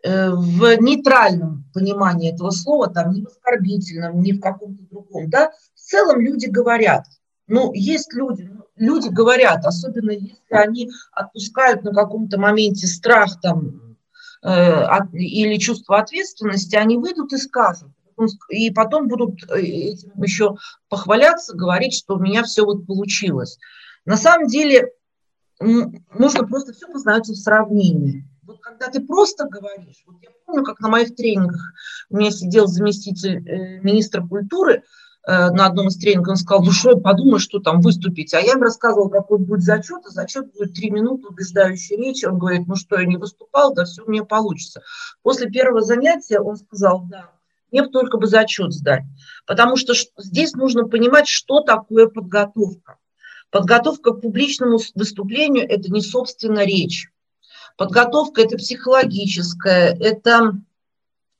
Э, 0.02 0.30
в 0.30 0.78
нейтральном 0.80 1.66
понимании 1.74 2.34
этого 2.34 2.52
слова, 2.52 2.90
там 2.90 3.12
не 3.12 3.22
в 3.22 3.28
оскорбительном, 3.28 4.22
не 4.22 4.34
в 4.34 4.40
каком-то 4.40 4.84
другом, 4.90 5.30
да, 5.30 5.52
в 5.76 5.80
целом 5.80 6.22
люди 6.22 6.46
говорят. 6.46 7.06
Ну, 7.48 7.74
есть 7.74 8.14
люди, 8.14 8.50
люди 8.78 9.10
говорят, 9.10 9.66
особенно 9.66 10.12
если 10.12 10.38
они 10.52 10.90
отпускают 11.12 11.84
на 11.84 11.94
каком-то 11.94 12.40
моменте 12.40 12.88
страх 12.88 13.42
там 13.42 13.98
э, 14.42 14.50
от, 14.50 15.14
или 15.14 15.58
чувство 15.58 16.00
ответственности, 16.00 16.76
они 16.76 16.98
выйдут 16.98 17.34
и 17.34 17.38
скажут. 17.38 17.90
И 18.50 18.72
потом 18.72 19.08
будут 19.08 19.44
э, 19.50 19.60
этим 19.62 20.12
еще 20.22 20.56
похваляться, 20.90 21.56
говорить, 21.56 21.94
что 21.94 22.16
у 22.16 22.20
меня 22.20 22.44
все 22.44 22.66
вот 22.66 22.86
получилось. 22.86 23.60
На 24.06 24.18
самом 24.18 24.48
деле 24.48 24.92
нужно 25.60 26.48
просто 26.48 26.74
все 26.74 26.88
познается 26.88 27.34
в 27.34 27.38
сравнении 27.38 28.26
вот 28.50 28.60
когда 28.62 28.88
ты 28.88 29.00
просто 29.00 29.46
говоришь, 29.48 30.04
вот 30.08 30.18
я 30.24 30.30
помню, 30.46 30.64
как 30.64 30.80
на 30.80 30.90
моих 30.90 31.16
тренингах 31.16 31.62
у 32.10 32.18
меня 32.18 32.32
сидел 32.32 32.66
заместитель 32.66 33.48
э, 33.48 33.80
министра 33.82 34.26
культуры 34.26 34.82
э, 35.28 35.50
на 35.52 35.68
одном 35.68 35.90
из 35.90 35.98
тренингов, 35.98 36.32
он 36.32 36.36
сказал, 36.38 36.64
ну 36.64 36.72
что, 36.72 36.98
подумай, 36.98 37.40
что 37.40 37.60
там 37.60 37.82
выступить. 37.82 38.34
А 38.34 38.40
я 38.40 38.54
им 38.54 38.62
рассказывала, 38.64 39.10
какой 39.10 39.38
будет 39.38 39.62
зачет, 39.62 40.02
а 40.06 40.10
зачет 40.10 40.52
будет 40.52 40.74
три 40.74 40.90
минуты 40.90 41.28
убеждающей 41.28 41.96
речи. 41.96 42.26
Он 42.26 42.40
говорит, 42.40 42.68
ну 42.68 42.76
что, 42.76 43.00
я 43.00 43.06
не 43.06 43.18
выступал, 43.18 43.76
да 43.76 43.86
все 43.86 44.04
у 44.04 44.10
меня 44.10 44.24
получится. 44.24 44.82
После 45.22 45.48
первого 45.48 45.82
занятия 45.82 46.40
он 46.40 46.58
сказал, 46.58 47.06
да, 47.08 47.30
мне 47.72 47.88
только 47.88 48.18
бы 48.18 48.28
зачет 48.28 48.74
сдать. 48.74 49.04
Потому 49.46 49.76
что 49.78 49.94
здесь 50.18 50.54
нужно 50.54 50.88
понимать, 50.88 51.28
что 51.28 51.62
такое 51.62 52.08
подготовка. 52.08 52.98
Подготовка 53.52 54.12
к 54.14 54.22
публичному 54.22 54.80
выступлению– 54.96 55.66
это 55.70 55.92
не 55.92 56.02
собственно 56.02 56.66
речь. 56.66 57.10
Подготовка– 57.78 58.42
это 58.44 58.58
психологическая, 58.58 59.96
это 60.00 60.54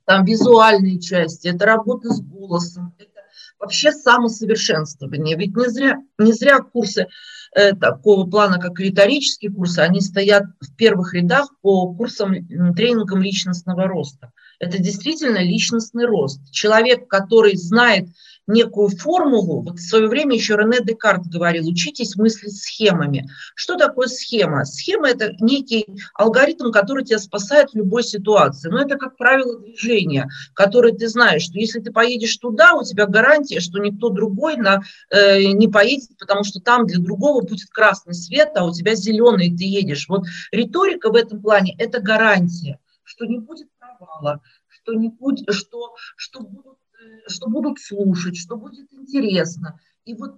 там 0.06 0.26
визуальные 0.26 1.00
части, 1.00 1.50
это 1.50 1.66
работа 1.66 2.10
с 2.10 2.20
голосом, 2.20 2.96
это 2.98 3.12
вообще 3.60 3.92
самосовершенствование. 3.92 5.38
Ведь 5.38 5.56
не 5.56 5.70
зря, 5.70 5.98
не 6.18 6.34
зря 6.34 6.60
курсы 6.60 7.08
э, 7.54 7.76
такого 7.76 8.28
плана, 8.28 8.60
как 8.60 8.80
риторические 8.80 9.52
курсы, 9.52 9.80
они 9.80 10.02
стоят 10.02 10.46
в 10.62 10.76
первых 10.76 11.14
рядах 11.14 11.50
по 11.62 11.94
курсам, 11.94 12.34
тренингам 12.76 13.22
личностного 13.22 13.88
роста. 13.88 14.32
Это 14.60 14.78
действительно 14.78 15.42
личностный 15.42 16.06
рост. 16.06 16.40
Человек, 16.52 17.08
который 17.08 17.56
знает 17.56 18.10
некую 18.50 18.90
формулу. 18.90 19.62
Вот 19.62 19.78
в 19.78 19.88
свое 19.88 20.08
время 20.08 20.36
еще 20.36 20.56
Рене 20.56 20.80
Декарт 20.84 21.28
говорил, 21.28 21.68
учитесь 21.68 22.16
мыслить 22.16 22.58
схемами. 22.58 23.30
Что 23.56 23.78
такое 23.78 24.08
схема? 24.08 24.66
Схема– 24.66 25.08
это 25.10 25.34
некий 25.40 25.86
алгоритм, 26.16 26.72
который 26.72 27.06
тебя 27.06 27.20
спасает 27.20 27.70
в 27.70 27.76
любой 27.76 28.04
ситуации. 28.04 28.70
Но 28.70 28.82
это, 28.82 28.98
как 28.98 29.18
правило, 29.18 29.60
движение, 29.60 30.28
которое 30.54 30.94
ты 30.94 31.08
знаешь, 31.08 31.44
что 31.44 31.60
если 31.60 31.80
ты 31.80 31.92
поедешь 31.92 32.36
туда, 32.38 32.74
у 32.74 32.84
тебя 32.84 33.06
гарантия, 33.06 33.60
что 33.60 33.80
никто 33.80 34.10
другой 34.10 34.58
на, 34.58 34.82
э, 35.12 35.44
не 35.44 35.68
поедет, 35.68 36.18
потому 36.18 36.44
что 36.44 36.60
там 36.60 36.88
для 36.88 37.00
другого 37.00 37.42
будет 37.42 37.70
красный 37.70 38.16
свет, 38.16 38.52
а 38.56 38.66
у 38.66 38.74
тебя 38.74 38.96
зеленый, 38.96 39.48
и 39.48 39.56
ты 39.56 39.64
едешь. 39.64 40.08
Вот 40.10 40.24
риторика 40.52 41.12
в 41.12 41.16
этом 41.16 41.40
плане– 41.40 41.76
это 41.78 42.02
гарантия, 42.02 42.80
что 43.04 43.26
не 43.26 43.38
будет 43.38 43.68
провала, 44.00 44.42
что, 44.68 44.94
не 44.94 45.10
будет, 45.10 45.54
что, 45.54 45.94
что 46.16 46.42
будут 46.42 46.80
что 47.28 47.50
будут 47.50 47.80
слушать, 47.80 48.38
что 48.38 48.58
будет 48.58 48.92
интересно. 48.94 49.80
И 50.06 50.16
вот 50.16 50.38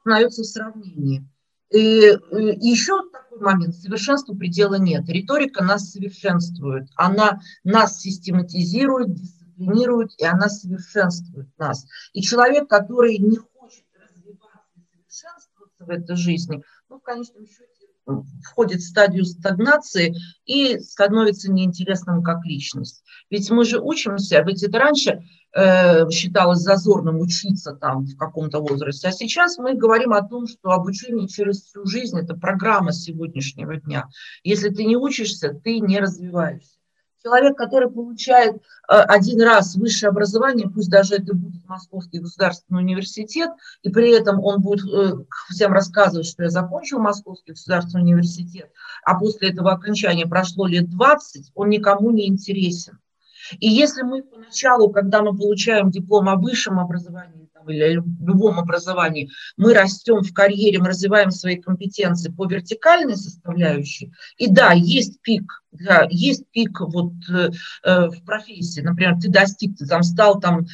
становится 0.00 0.42
в 0.42 0.46
сравнении. 0.46 1.24
И, 1.70 1.78
и 1.78 2.68
еще 2.68 3.00
такой 3.10 3.40
момент, 3.40 3.74
совершенству 3.74 4.36
предела 4.36 4.74
нет. 4.74 5.08
Риторика 5.08 5.64
нас 5.64 5.90
совершенствует, 5.90 6.88
она 6.96 7.40
нас 7.64 7.98
систематизирует, 8.00 9.14
дисциплинирует, 9.14 10.12
и 10.18 10.24
она 10.24 10.48
совершенствует 10.48 11.48
нас. 11.56 11.86
И 12.12 12.20
человек, 12.20 12.68
который 12.68 13.16
не 13.18 13.36
хочет 13.36 13.86
развиваться 13.94 14.68
и 14.76 14.82
совершенствоваться 14.92 15.84
в 15.84 15.88
этой 15.88 16.16
жизни, 16.16 16.62
ну, 16.90 16.98
в 16.98 17.02
конечном 17.02 17.46
счете, 17.46 17.81
входит 18.42 18.80
в 18.80 18.88
стадию 18.88 19.24
стагнации 19.24 20.14
и 20.44 20.78
становится 20.78 21.50
неинтересным 21.50 22.22
как 22.22 22.44
личность. 22.44 23.04
Ведь 23.30 23.50
мы 23.50 23.64
же 23.64 23.80
учимся, 23.80 24.42
ведь 24.42 24.62
это 24.62 24.78
раньше 24.78 25.22
э, 25.54 26.08
считалось 26.10 26.58
зазорным 26.58 27.20
учиться 27.20 27.72
там 27.72 28.04
в 28.04 28.16
каком-то 28.16 28.60
возрасте, 28.60 29.08
а 29.08 29.12
сейчас 29.12 29.58
мы 29.58 29.74
говорим 29.74 30.12
о 30.12 30.26
том, 30.26 30.46
что 30.46 30.70
обучение 30.70 31.28
через 31.28 31.62
всю 31.62 31.86
жизнь– 31.86 32.18
это 32.20 32.34
программа 32.34 32.92
сегодняшнего 32.92 33.76
дня. 33.76 34.08
Если 34.42 34.70
ты 34.70 34.84
не 34.84 34.96
учишься, 34.96 35.50
ты 35.62 35.80
не 35.80 35.98
развиваешься. 35.98 36.81
Человек, 37.22 37.56
который 37.56 37.88
получает 37.88 38.56
э, 38.56 38.60
один 38.88 39.40
раз 39.42 39.76
высшее 39.76 40.10
образование, 40.10 40.68
пусть 40.68 40.90
даже 40.90 41.14
это 41.14 41.34
будет 41.34 41.64
Московский 41.68 42.18
государственный 42.18 42.80
университет, 42.80 43.50
и 43.82 43.90
при 43.90 44.10
этом 44.10 44.42
он 44.42 44.60
будет 44.60 44.84
э, 44.92 45.24
всем 45.50 45.72
рассказывать, 45.72 46.26
что 46.26 46.42
я 46.42 46.50
закончил 46.50 46.98
Московский 46.98 47.52
государственный 47.52 48.02
университет, 48.02 48.70
а 49.04 49.18
после 49.18 49.50
этого 49.50 49.72
окончания 49.72 50.26
прошло 50.26 50.66
лет 50.66 50.90
20, 50.90 51.52
он 51.54 51.68
никому 51.68 52.10
не 52.10 52.26
интересен. 52.26 52.98
И 53.58 53.68
если 53.68 54.02
мы 54.02 54.22
поначалу, 54.22 54.90
когда 54.90 55.22
мы 55.22 55.36
получаем 55.36 55.90
диплом 55.90 56.28
о 56.28 56.36
высшем 56.36 56.80
образовании 56.80 57.48
или 57.68 57.94
любом 57.94 58.58
образовании, 58.58 59.30
мы 59.56 59.74
растем 59.74 60.22
в 60.22 60.32
карьере, 60.32 60.78
мы 60.78 60.88
развиваем 60.88 61.30
свои 61.30 61.56
компетенции 61.56 62.30
по 62.30 62.46
вертикальной 62.46 63.16
составляющей, 63.16 64.12
и 64.36 64.48
да, 64.48 64.72
есть 64.72 65.20
пик 65.22 65.62
да, 65.72 66.06
есть 66.10 66.44
пик 66.52 66.80
вот 66.80 67.12
э, 67.30 67.50
э, 67.82 68.08
в 68.08 68.24
профессии, 68.24 68.82
например, 68.82 69.18
ты 69.18 69.28
достиг, 69.28 69.76
ты 69.78 69.86
там 69.86 70.02
стал 70.02 70.38
там 70.38 70.60
э, 70.60 70.64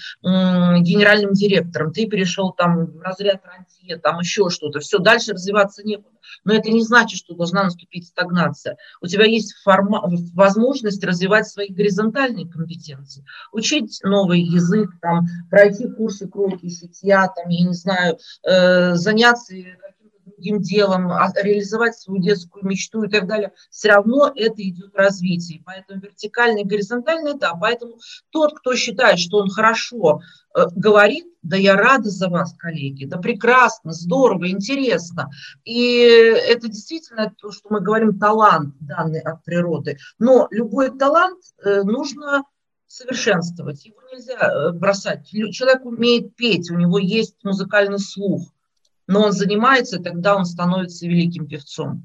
генеральным 0.81 1.33
директором, 1.33 1.92
ты 1.92 2.07
перешел 2.07 2.53
там 2.53 2.87
в 2.87 3.01
разряд 3.01 3.42
рантье, 3.44 3.96
там 3.96 4.18
еще 4.18 4.51
что-то, 4.51 4.81
все, 4.81 4.98
дальше 4.98 5.33
развиваться 5.33 5.85
некуда. 5.85 6.16
Но 6.44 6.53
это 6.53 6.70
не 6.70 6.83
значит, 6.83 7.18
что 7.18 7.35
должна 7.35 7.64
наступить 7.64 8.09
стагнация. 8.09 8.77
У 9.01 9.07
тебя 9.07 9.24
есть 9.24 9.55
форма, 9.62 10.03
возможность 10.35 11.03
развивать 11.03 11.48
свои 11.48 11.68
горизонтальные 11.68 12.48
компетенции, 12.48 13.24
учить 13.53 14.01
новый 14.03 14.42
язык, 14.42 14.90
там, 15.01 15.27
пройти 15.48 15.88
курсы 15.88 16.29
кройки, 16.29 16.68
шитья, 16.79 17.29
там, 17.29 17.49
я 17.49 17.67
не 17.67 17.75
знаю, 17.75 18.19
э, 18.45 18.95
заняться 18.95 19.55
другим 20.38 20.61
делом, 20.61 21.11
а 21.11 21.31
реализовать 21.43 21.97
свою 21.97 22.23
детскую 22.23 22.64
мечту 22.64 23.03
и 23.03 23.09
так 23.09 23.27
далее, 23.27 23.53
все 23.71 23.88
равно 23.88 24.33
это 24.35 24.62
идет 24.62 24.95
развитие. 24.95 25.62
Поэтому 25.64 26.01
вертикальное 26.01 26.62
и 26.62 26.67
горизонтальное, 26.67 27.35
да. 27.35 27.55
Поэтому 27.55 27.99
тот, 28.31 28.59
кто 28.59 28.75
считает, 28.75 29.19
что 29.19 29.38
он 29.38 29.51
хорошо 29.51 30.21
э, 30.55 30.67
говорит, 30.75 31.27
да 31.43 31.57
я 31.57 31.77
рада 31.77 32.09
за 32.09 32.29
вас, 32.29 32.55
коллеги, 32.57 33.05
да 33.05 33.19
прекрасно, 33.19 33.93
здорово, 33.93 34.51
интересно. 34.51 35.31
И 35.64 36.01
это 36.01 36.69
действительно 36.69 37.33
то, 37.37 37.53
что 37.53 37.69
мы 37.71 37.81
говорим, 37.81 38.19
талант 38.19 38.75
данный 38.81 39.21
от 39.21 39.45
природы. 39.45 39.99
Но 40.19 40.49
любой 40.51 40.97
талант 40.97 41.43
э, 41.64 41.83
нужно 41.83 42.45
совершенствовать. 42.88 43.87
Его 43.87 44.01
нельзя 44.12 44.38
э, 44.38 44.72
бросать. 44.72 45.29
Человек 45.29 45.85
умеет 45.85 46.35
петь, 46.35 46.70
у 46.70 46.74
него 46.74 46.98
есть 46.98 47.37
музыкальный 47.44 48.01
слух 48.01 48.48
но 49.09 49.22
он 49.24 49.33
занимается, 49.33 50.01
тогда 50.01 50.37
он 50.37 50.44
становится 50.44 51.07
великим 51.07 51.48
певцом. 51.48 52.05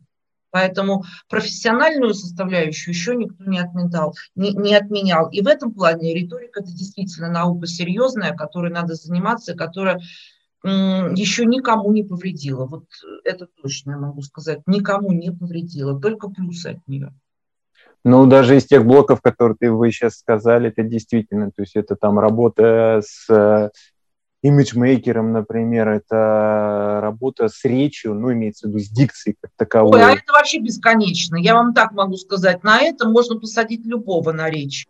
Поэтому 0.50 1.04
профессиональную 1.30 2.14
составляющую 2.14 2.94
еще 2.94 3.16
никто 3.16 3.44
не 3.44 3.60
отменял, 3.60 4.16
не, 4.36 4.52
не 4.52 4.76
отменял. 4.76 5.30
И 5.30 5.42
в 5.42 5.48
этом 5.48 5.74
плане 5.74 6.14
риторика– 6.14 6.60
это 6.62 6.72
действительно 6.72 7.30
наука 7.30 7.68
серьезная, 7.68 8.34
которой 8.36 8.72
надо 8.72 8.96
заниматься, 8.96 9.56
которая 9.56 10.02
еще 10.64 11.46
никому 11.46 11.92
не 11.92 12.04
повредила. 12.04 12.66
Вот 12.66 12.86
это 13.26 13.48
точно 13.62 13.92
я 13.92 13.98
могу 13.98 14.22
сказать. 14.22 14.62
Никому 14.66 15.12
не 15.12 15.32
повредила, 15.32 16.00
только 16.00 16.30
плюсы 16.30 16.68
от 16.68 16.88
нее. 16.88 17.14
Ну, 18.04 18.26
даже 18.26 18.58
из 18.58 18.66
тех 18.66 18.86
блоков, 18.86 19.22
которые 19.22 19.56
ты 19.58 19.72
вы 19.72 19.92
сейчас 19.92 20.18
сказали, 20.18 20.70
это 20.70 20.84
действительно, 20.84 21.52
то 21.52 21.62
есть 21.62 21.76
это 21.76 21.96
там 21.96 22.20
работа 22.20 23.02
с 23.02 23.72
имиджмейкером, 24.44 25.32
например, 25.32 25.88
это 25.88 27.00
работа 27.02 27.48
с 27.48 27.64
речью, 27.64 28.14
ну, 28.14 28.34
имеется 28.34 28.68
в 28.68 28.72
виду 28.72 28.80
с 28.80 28.90
дикцией 28.90 29.38
как 29.42 29.52
таковой. 29.56 30.00
Ой, 30.00 30.06
а 30.06 30.12
это 30.12 30.34
вообще 30.34 30.60
бесконечно. 30.60 31.38
Я 31.38 31.56
вам 31.56 31.74
так 31.74 31.94
могу 31.94 32.18
сказать. 32.18 32.62
На 32.62 32.82
это 32.82 33.08
можно 33.08 33.40
посадить 33.40 33.86
любого 33.86 34.34
на 34.34 34.50
речь. 34.50 34.86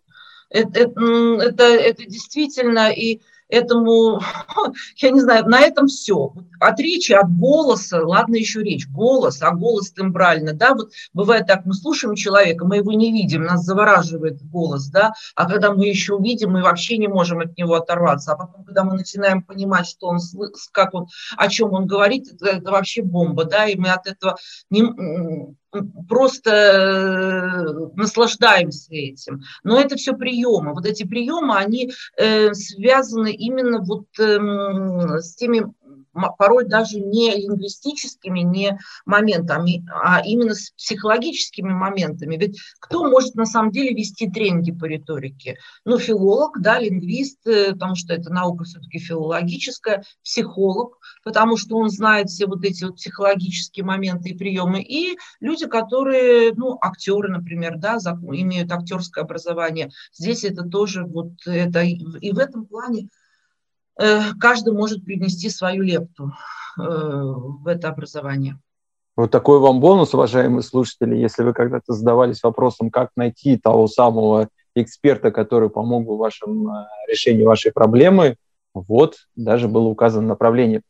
Это, 0.49 0.81
это, 0.81 1.63
это 1.63 2.03
действительно, 2.05 2.91
и 2.91 3.21
Этому, 3.49 4.21
я 4.97 5.11
не 5.11 5.21
знаю, 5.21 5.45
на 5.45 5.59
этом 5.59 5.87
все. 5.87 6.33
От 6.59 6.79
речи, 6.79 7.11
от 7.11 7.29
голоса, 7.37 8.05
ладно 8.05 8.35
еще 8.35 8.63
речь, 8.63 8.87
голос, 8.87 9.41
а 9.41 9.51
голос 9.51 9.91
тембрально, 9.91 10.53
да, 10.53 10.73
вот 10.73 10.91
бывает 11.13 11.47
так, 11.47 11.65
мы 11.65 11.73
слушаем 11.73 12.15
человека, 12.15 12.65
мы 12.65 12.77
его 12.77 12.93
не 12.93 13.11
видим, 13.11 13.43
нас 13.43 13.63
завораживает 13.63 14.41
голос, 14.43 14.87
да, 14.87 15.13
а 15.35 15.49
когда 15.49 15.73
мы 15.73 15.85
еще 15.85 16.13
увидим, 16.13 16.51
мы 16.51 16.63
вообще 16.63 16.97
не 16.97 17.07
можем 17.07 17.41
от 17.41 17.57
него 17.57 17.75
оторваться, 17.75 18.33
а 18.33 18.37
потом, 18.37 18.63
когда 18.63 18.83
мы 18.83 18.95
начинаем 18.95 19.43
понимать, 19.43 19.87
что 19.87 20.07
он, 20.07 20.19
как 20.71 20.93
он, 20.93 21.07
о 21.37 21.47
чем 21.49 21.73
он 21.73 21.85
говорит, 21.85 22.31
это, 22.31 22.47
это 22.47 22.71
вообще 22.71 23.01
бомба, 23.01 23.45
да, 23.45 23.65
и 23.65 23.75
мы 23.75 23.89
от 23.89 24.07
этого 24.07 24.37
не, 24.69 24.83
просто 26.07 26.51
э, 26.51 27.91
наслаждаемся 27.95 28.93
этим. 28.93 29.41
Но 29.63 29.79
это 29.79 29.95
все 29.95 30.13
приемы. 30.13 30.73
Вот 30.73 30.85
эти 30.85 31.03
приемы, 31.03 31.55
они 31.55 31.91
э, 32.17 32.53
связаны 32.53 33.33
именно 33.33 33.79
вот 33.79 34.07
э, 34.19 35.19
с 35.19 35.35
теми 35.35 35.65
порой 36.37 36.65
даже 36.65 36.99
не 36.99 37.35
лингвистическими, 37.35 38.41
не 38.41 38.77
моментами, 39.05 39.85
а 39.91 40.21
именно 40.23 40.55
с 40.55 40.71
психологическими 40.71 41.71
моментами. 41.71 42.37
Ведь 42.37 42.59
кто 42.79 43.03
может 43.09 43.35
на 43.35 43.45
самом 43.45 43.71
деле 43.71 43.93
вести 43.93 44.29
тренинги 44.29 44.71
по 44.71 44.85
риторике? 44.85 45.57
Ну, 45.85 45.97
филолог, 45.97 46.61
да, 46.61 46.79
лингвист, 46.79 47.45
э, 47.47 47.73
потому 47.73 47.95
что 47.95 48.13
это 48.13 48.31
наука 48.31 48.63
все-таки 48.63 48.99
филологическая, 48.99 50.03
психолог, 50.23 50.99
потому 51.23 51.57
что 51.57 51.77
он 51.77 51.89
знает 51.89 52.29
все 52.29 52.45
вот 52.45 52.63
эти 52.63 52.83
вот 52.83 52.95
психологические 52.95 53.85
моменты 53.85 54.29
и 54.29 54.37
приемы, 54.37 54.81
и 54.81 55.17
люди, 55.39 55.67
которые, 55.67 56.53
ну, 56.53 56.77
актеры, 56.81 57.29
например, 57.29 57.77
да, 57.77 57.97
имеют 57.97 58.71
актерское 58.71 59.23
образование. 59.23 59.89
Здесь 60.13 60.43
это 60.43 60.63
тоже 60.63 61.03
вот 61.03 61.31
это, 61.45 61.81
и 61.81 62.31
в 62.31 62.37
этом 62.37 62.65
плане 62.65 63.09
каждый 63.97 64.73
может 64.73 65.05
принести 65.05 65.49
свою 65.49 65.83
лепту 65.83 66.33
э, 66.77 66.81
в 66.81 67.67
это 67.67 67.89
образование. 67.89 68.59
Вот 69.15 69.29
такой 69.29 69.59
вам 69.59 69.79
бонус, 69.79 70.13
уважаемые 70.13 70.63
слушатели, 70.63 71.15
если 71.15 71.43
вы 71.43 71.53
когда-то 71.53 71.93
задавались 71.93 72.41
вопросом, 72.41 72.89
как 72.89 73.11
найти 73.15 73.57
того 73.57 73.87
самого 73.87 74.49
эксперта, 74.75 75.29
который 75.31 75.69
помог 75.69 76.05
бы 76.05 76.15
в 76.15 76.19
вашем 76.19 76.67
э, 76.67 76.85
решении 77.07 77.43
вашей 77.43 77.71
проблемы, 77.71 78.37
вот 78.73 79.17
даже 79.35 79.67
было 79.67 79.87
указано 79.87 80.27
направление. 80.27 80.81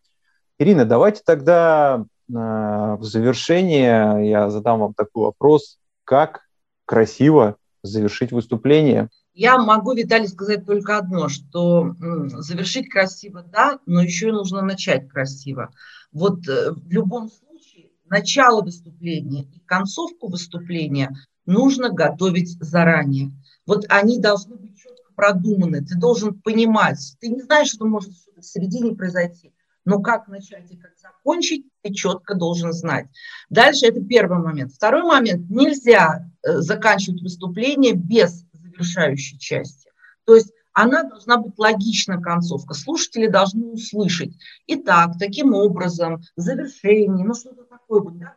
Ирина, 0.57 0.85
давайте 0.85 1.21
тогда 1.25 2.05
в 2.29 2.99
завершение 3.01 4.29
я 4.29 4.49
задам 4.49 4.79
вам 4.79 4.93
такой 4.93 5.25
вопрос, 5.25 5.77
как 6.05 6.43
красиво 6.85 7.57
завершить 7.81 8.31
выступление– 8.31 9.09
я 9.33 9.57
могу, 9.57 9.93
Виталий, 9.93 10.27
сказать 10.27 10.65
только 10.65 10.97
одно, 10.97 11.27
что 11.27 11.95
завершить 12.37 12.89
красиво, 12.89 13.43
да, 13.51 13.79
но 13.85 14.01
еще 14.01 14.29
и 14.29 14.31
нужно 14.31 14.61
начать 14.61 15.09
красиво. 15.09 15.71
Вот 16.11 16.47
э, 16.47 16.71
в 16.71 16.91
любом 16.91 17.29
случае 17.29 17.89
начало 18.05 18.61
выступления 18.61 19.43
и 19.43 19.59
концовку 19.59 20.29
выступления 20.29 21.15
нужно 21.45 21.89
готовить 21.89 22.57
заранее. 22.59 23.31
Вот 23.65 23.85
они 23.89 24.19
должны 24.19 24.55
быть 24.55 24.77
четко 24.77 25.11
продуманы. 25.15 25.83
Ты 25.83 25.97
должен 25.97 26.39
понимать, 26.39 27.15
ты 27.19 27.29
не 27.29 27.41
знаешь, 27.41 27.69
что 27.69 27.85
может 27.85 28.11
в 28.37 28.43
середине 28.43 28.95
произойти, 28.95 29.53
но 29.83 29.99
как 29.99 30.27
начать 30.27 30.71
и 30.71 30.77
как 30.77 30.91
закончить, 31.01 31.65
ты 31.81 31.91
четко 31.91 32.35
должен 32.35 32.71
знать. 32.71 33.07
Дальше 33.49 33.87
это 33.87 33.99
первый 34.01 34.37
момент. 34.37 34.73
Второй 34.73 35.03
момент. 35.03 35.49
Нельзя 35.49 36.29
э, 36.43 36.59
заканчивать 36.59 37.21
выступление 37.21 37.93
без 37.93 38.45
завершающей 38.73 39.37
части. 39.37 39.89
То 40.25 40.35
есть 40.35 40.51
она 40.73 41.03
должна 41.03 41.37
быть 41.37 41.57
логична, 41.57 42.21
концовка. 42.21 42.73
Слушатели 42.73 43.27
должны 43.27 43.73
услышать. 43.73 44.33
Итак, 44.67 45.11
таким 45.19 45.53
образом, 45.53 46.21
завершение, 46.35 47.25
ну 47.25 47.33
что-то 47.33 47.63
такое, 47.63 48.01
вот, 48.01 48.17
да, 48.17 48.35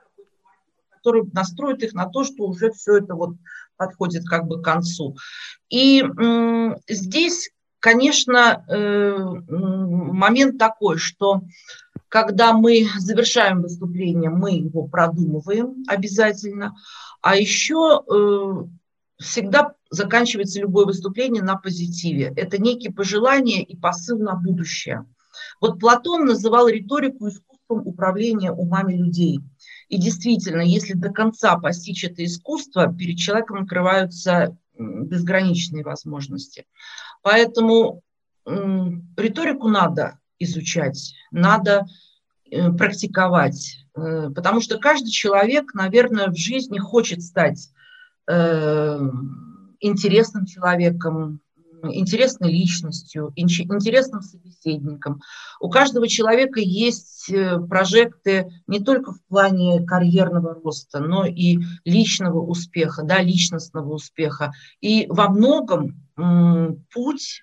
который 0.91 1.25
настроит 1.33 1.83
их 1.83 1.95
на 1.95 2.07
то, 2.07 2.25
что 2.25 2.45
уже 2.45 2.73
все 2.73 2.99
это 2.99 3.15
вот 3.15 3.37
подходит 3.77 4.25
как 4.29 4.47
бы 4.47 4.61
к 4.61 4.65
концу. 4.65 5.17
И 5.71 6.01
м, 6.01 6.77
здесь, 6.89 7.51
конечно, 7.79 8.65
э, 8.69 9.17
момент 9.49 10.59
такой, 10.59 10.99
что 10.99 11.43
когда 12.09 12.53
мы 12.53 12.87
завершаем 12.99 13.63
выступление, 13.63 14.31
мы 14.31 14.53
его 14.53 14.87
продумываем 14.87 15.85
обязательно, 15.87 16.75
а 17.23 17.37
еще 17.37 18.03
э, 18.09 19.23
всегда 19.23 19.76
заканчивается 19.91 20.61
любое 20.61 20.87
выступление 20.87 21.43
на 21.43 21.57
позитиве. 21.57 22.33
Это 22.37 22.61
некие 22.61 22.93
пожелания 22.93 23.63
и 23.63 23.77
посыл 23.77 24.19
на 24.19 24.35
будущее. 24.35 25.07
Вот 25.61 25.79
Платон 25.79 26.25
называл 26.25 26.69
риторику 26.69 27.29
искусством 27.29 27.87
управления 27.87 28.53
умами 28.53 28.95
людей. 28.95 29.41
И 29.89 29.99
действительно, 29.99 30.63
если 30.63 30.95
до 30.95 31.11
конца 31.11 31.57
постичь 31.59 32.05
это 32.05 32.25
искусство, 32.25 32.93
перед 32.93 33.19
человеком 33.19 33.63
открываются 33.63 34.57
безграничные 34.79 35.85
возможности. 35.85 36.67
Поэтому 37.23 38.03
риторику 38.45 39.69
надо 39.69 40.19
изучать, 40.39 41.15
надо 41.31 41.87
э, 42.51 42.71
практиковать, 42.73 43.87
э, 43.97 44.31
потому 44.35 44.61
что 44.61 44.79
каждый 44.79 45.11
человек, 45.11 45.75
наверное, 45.75 46.29
в 46.29 46.37
жизни 46.37 46.79
хочет 46.79 47.23
стать 47.23 47.71
Э, 48.29 48.99
интересным 49.81 50.47
человеком, 50.47 51.41
интересной 51.83 52.51
личностью, 52.51 53.33
интересным 53.37 54.23
собеседником. 54.23 55.21
У 55.61 55.69
каждого 55.71 56.09
человека 56.09 56.61
есть 56.61 57.31
э, 57.31 57.59
прожекты 57.61 58.51
не 58.67 58.81
только 58.81 59.13
в 59.13 59.23
плане 59.25 59.85
карьерного 59.85 60.55
роста, 60.55 61.01
но 61.01 61.27
и 61.27 61.59
личного 61.85 62.41
успеха, 62.41 63.03
да, 63.03 63.23
личностного 63.23 63.93
успеха. 63.93 64.53
И 64.81 65.07
во 65.09 65.29
многом 65.29 66.03
путь 66.93 67.43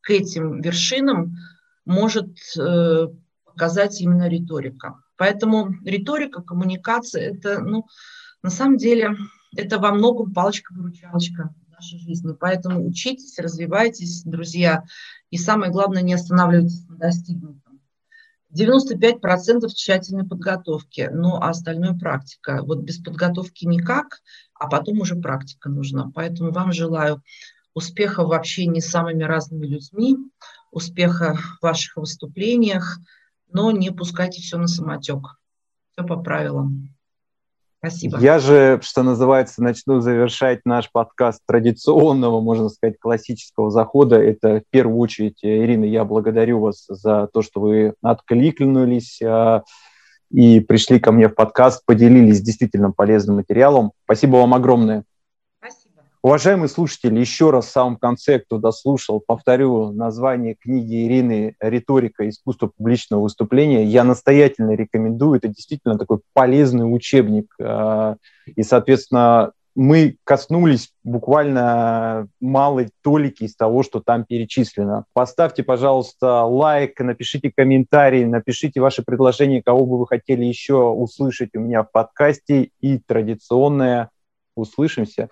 к 0.00 0.10
этим 0.10 0.60
вершинам 0.60 1.36
может 1.84 2.36
э, 2.58 3.06
показать 3.44 4.00
именно 4.00 4.28
риторика. 4.28 4.96
Поэтому 5.16 5.74
риторика, 5.84 6.42
коммуникация– 6.42 7.34
это, 7.34 7.60
ну, 7.60 7.86
на 8.42 8.50
самом 8.50 8.78
деле, 8.78 9.16
это 9.56 9.78
во 9.78 9.92
многом 9.92 10.32
палочка-выручалочка 10.32 11.54
нашей 11.80 11.98
жизни. 11.98 12.34
Поэтому 12.38 12.86
учитесь, 12.86 13.38
развивайтесь, 13.38 14.22
друзья. 14.24 14.84
И 15.30 15.38
самое 15.38 15.72
главное, 15.72 16.02
не 16.02 16.14
останавливайтесь 16.14 16.86
на 16.88 16.96
достигнутом. 16.96 17.80
95% 18.54 19.68
тщательной 19.68 20.26
подготовки, 20.26 21.08
ну 21.12 21.36
а 21.36 21.50
остальное 21.50 21.96
практика. 21.96 22.62
Вот 22.62 22.80
без 22.80 22.98
подготовки 22.98 23.64
никак, 23.64 24.20
а 24.54 24.66
потом 24.66 25.00
уже 25.00 25.14
практика 25.16 25.68
нужна. 25.68 26.10
Поэтому 26.14 26.50
вам 26.50 26.72
желаю 26.72 27.22
успеха 27.74 28.24
в 28.24 28.32
общении 28.32 28.80
с 28.80 28.90
самыми 28.90 29.22
разными 29.22 29.66
людьми, 29.66 30.16
успеха 30.72 31.36
в 31.36 31.62
ваших 31.62 31.96
выступлениях, 31.96 32.98
но 33.48 33.70
не 33.70 33.90
пускайте 33.90 34.42
все 34.42 34.58
на 34.58 34.66
самотек. 34.66 35.40
Все 35.92 36.04
по 36.04 36.16
правилам. 36.16 36.92
Спасибо. 37.82 38.18
Я 38.18 38.38
же, 38.38 38.78
что 38.82 39.02
называется, 39.02 39.62
начну 39.62 40.00
завершать 40.00 40.60
наш 40.66 40.92
подкаст 40.92 41.40
традиционного, 41.46 42.42
можно 42.42 42.68
сказать, 42.68 42.98
классического 43.00 43.70
захода. 43.70 44.16
Это 44.16 44.60
в 44.60 44.70
первую 44.70 44.98
очередь, 44.98 45.38
Ирина, 45.40 45.86
я 45.86 46.04
благодарю 46.04 46.60
вас 46.60 46.84
за 46.86 47.26
то, 47.32 47.40
что 47.40 47.60
вы 47.60 47.94
откликнулись 48.02 49.22
а, 49.22 49.62
и 50.30 50.60
пришли 50.60 51.00
ко 51.00 51.10
мне 51.10 51.28
в 51.28 51.34
подкаст, 51.34 51.82
поделились 51.86 52.42
действительно 52.42 52.92
полезным 52.92 53.36
материалом. 53.36 53.92
Спасибо 54.04 54.36
вам 54.36 54.52
огромное. 54.52 55.04
Уважаемые 56.22 56.68
слушатели, 56.68 57.18
еще 57.18 57.48
раз 57.48 57.68
в 57.68 57.70
самом 57.70 57.96
конце, 57.96 58.40
кто 58.40 58.58
дослушал, 58.58 59.22
повторю 59.26 59.90
название 59.92 60.54
книги 60.54 61.06
Ирины 61.06 61.54
«Риторика. 61.60 62.28
Искусство 62.28 62.70
публичного 62.76 63.22
выступления». 63.22 63.84
Я 63.84 64.04
настоятельно 64.04 64.72
рекомендую. 64.72 65.38
Это 65.38 65.48
действительно 65.48 65.96
такой 65.96 66.18
полезный 66.34 66.84
учебник. 66.84 67.46
А, 67.58 68.16
и, 68.44 68.62
соответственно, 68.62 69.52
мы 69.74 70.18
коснулись 70.24 70.92
буквально 71.04 72.28
малой 72.38 72.90
толики 73.02 73.44
из 73.44 73.56
того, 73.56 73.82
что 73.82 74.00
там 74.00 74.26
перечислено. 74.26 75.06
Поставьте, 75.14 75.62
пожалуйста, 75.62 76.42
лайк, 76.42 77.00
напишите 77.00 77.50
комментарий, 77.50 78.26
напишите 78.26 78.82
ваши 78.82 79.02
предложения, 79.02 79.62
кого 79.62 79.86
бы 79.86 79.98
вы 79.98 80.06
хотели 80.06 80.44
еще 80.44 80.82
услышать 80.90 81.56
у 81.56 81.60
меня 81.60 81.82
в 81.82 81.90
подкасте. 81.90 82.72
И 82.82 82.98
традиционное 82.98 84.10
«Услышимся». 84.54 85.30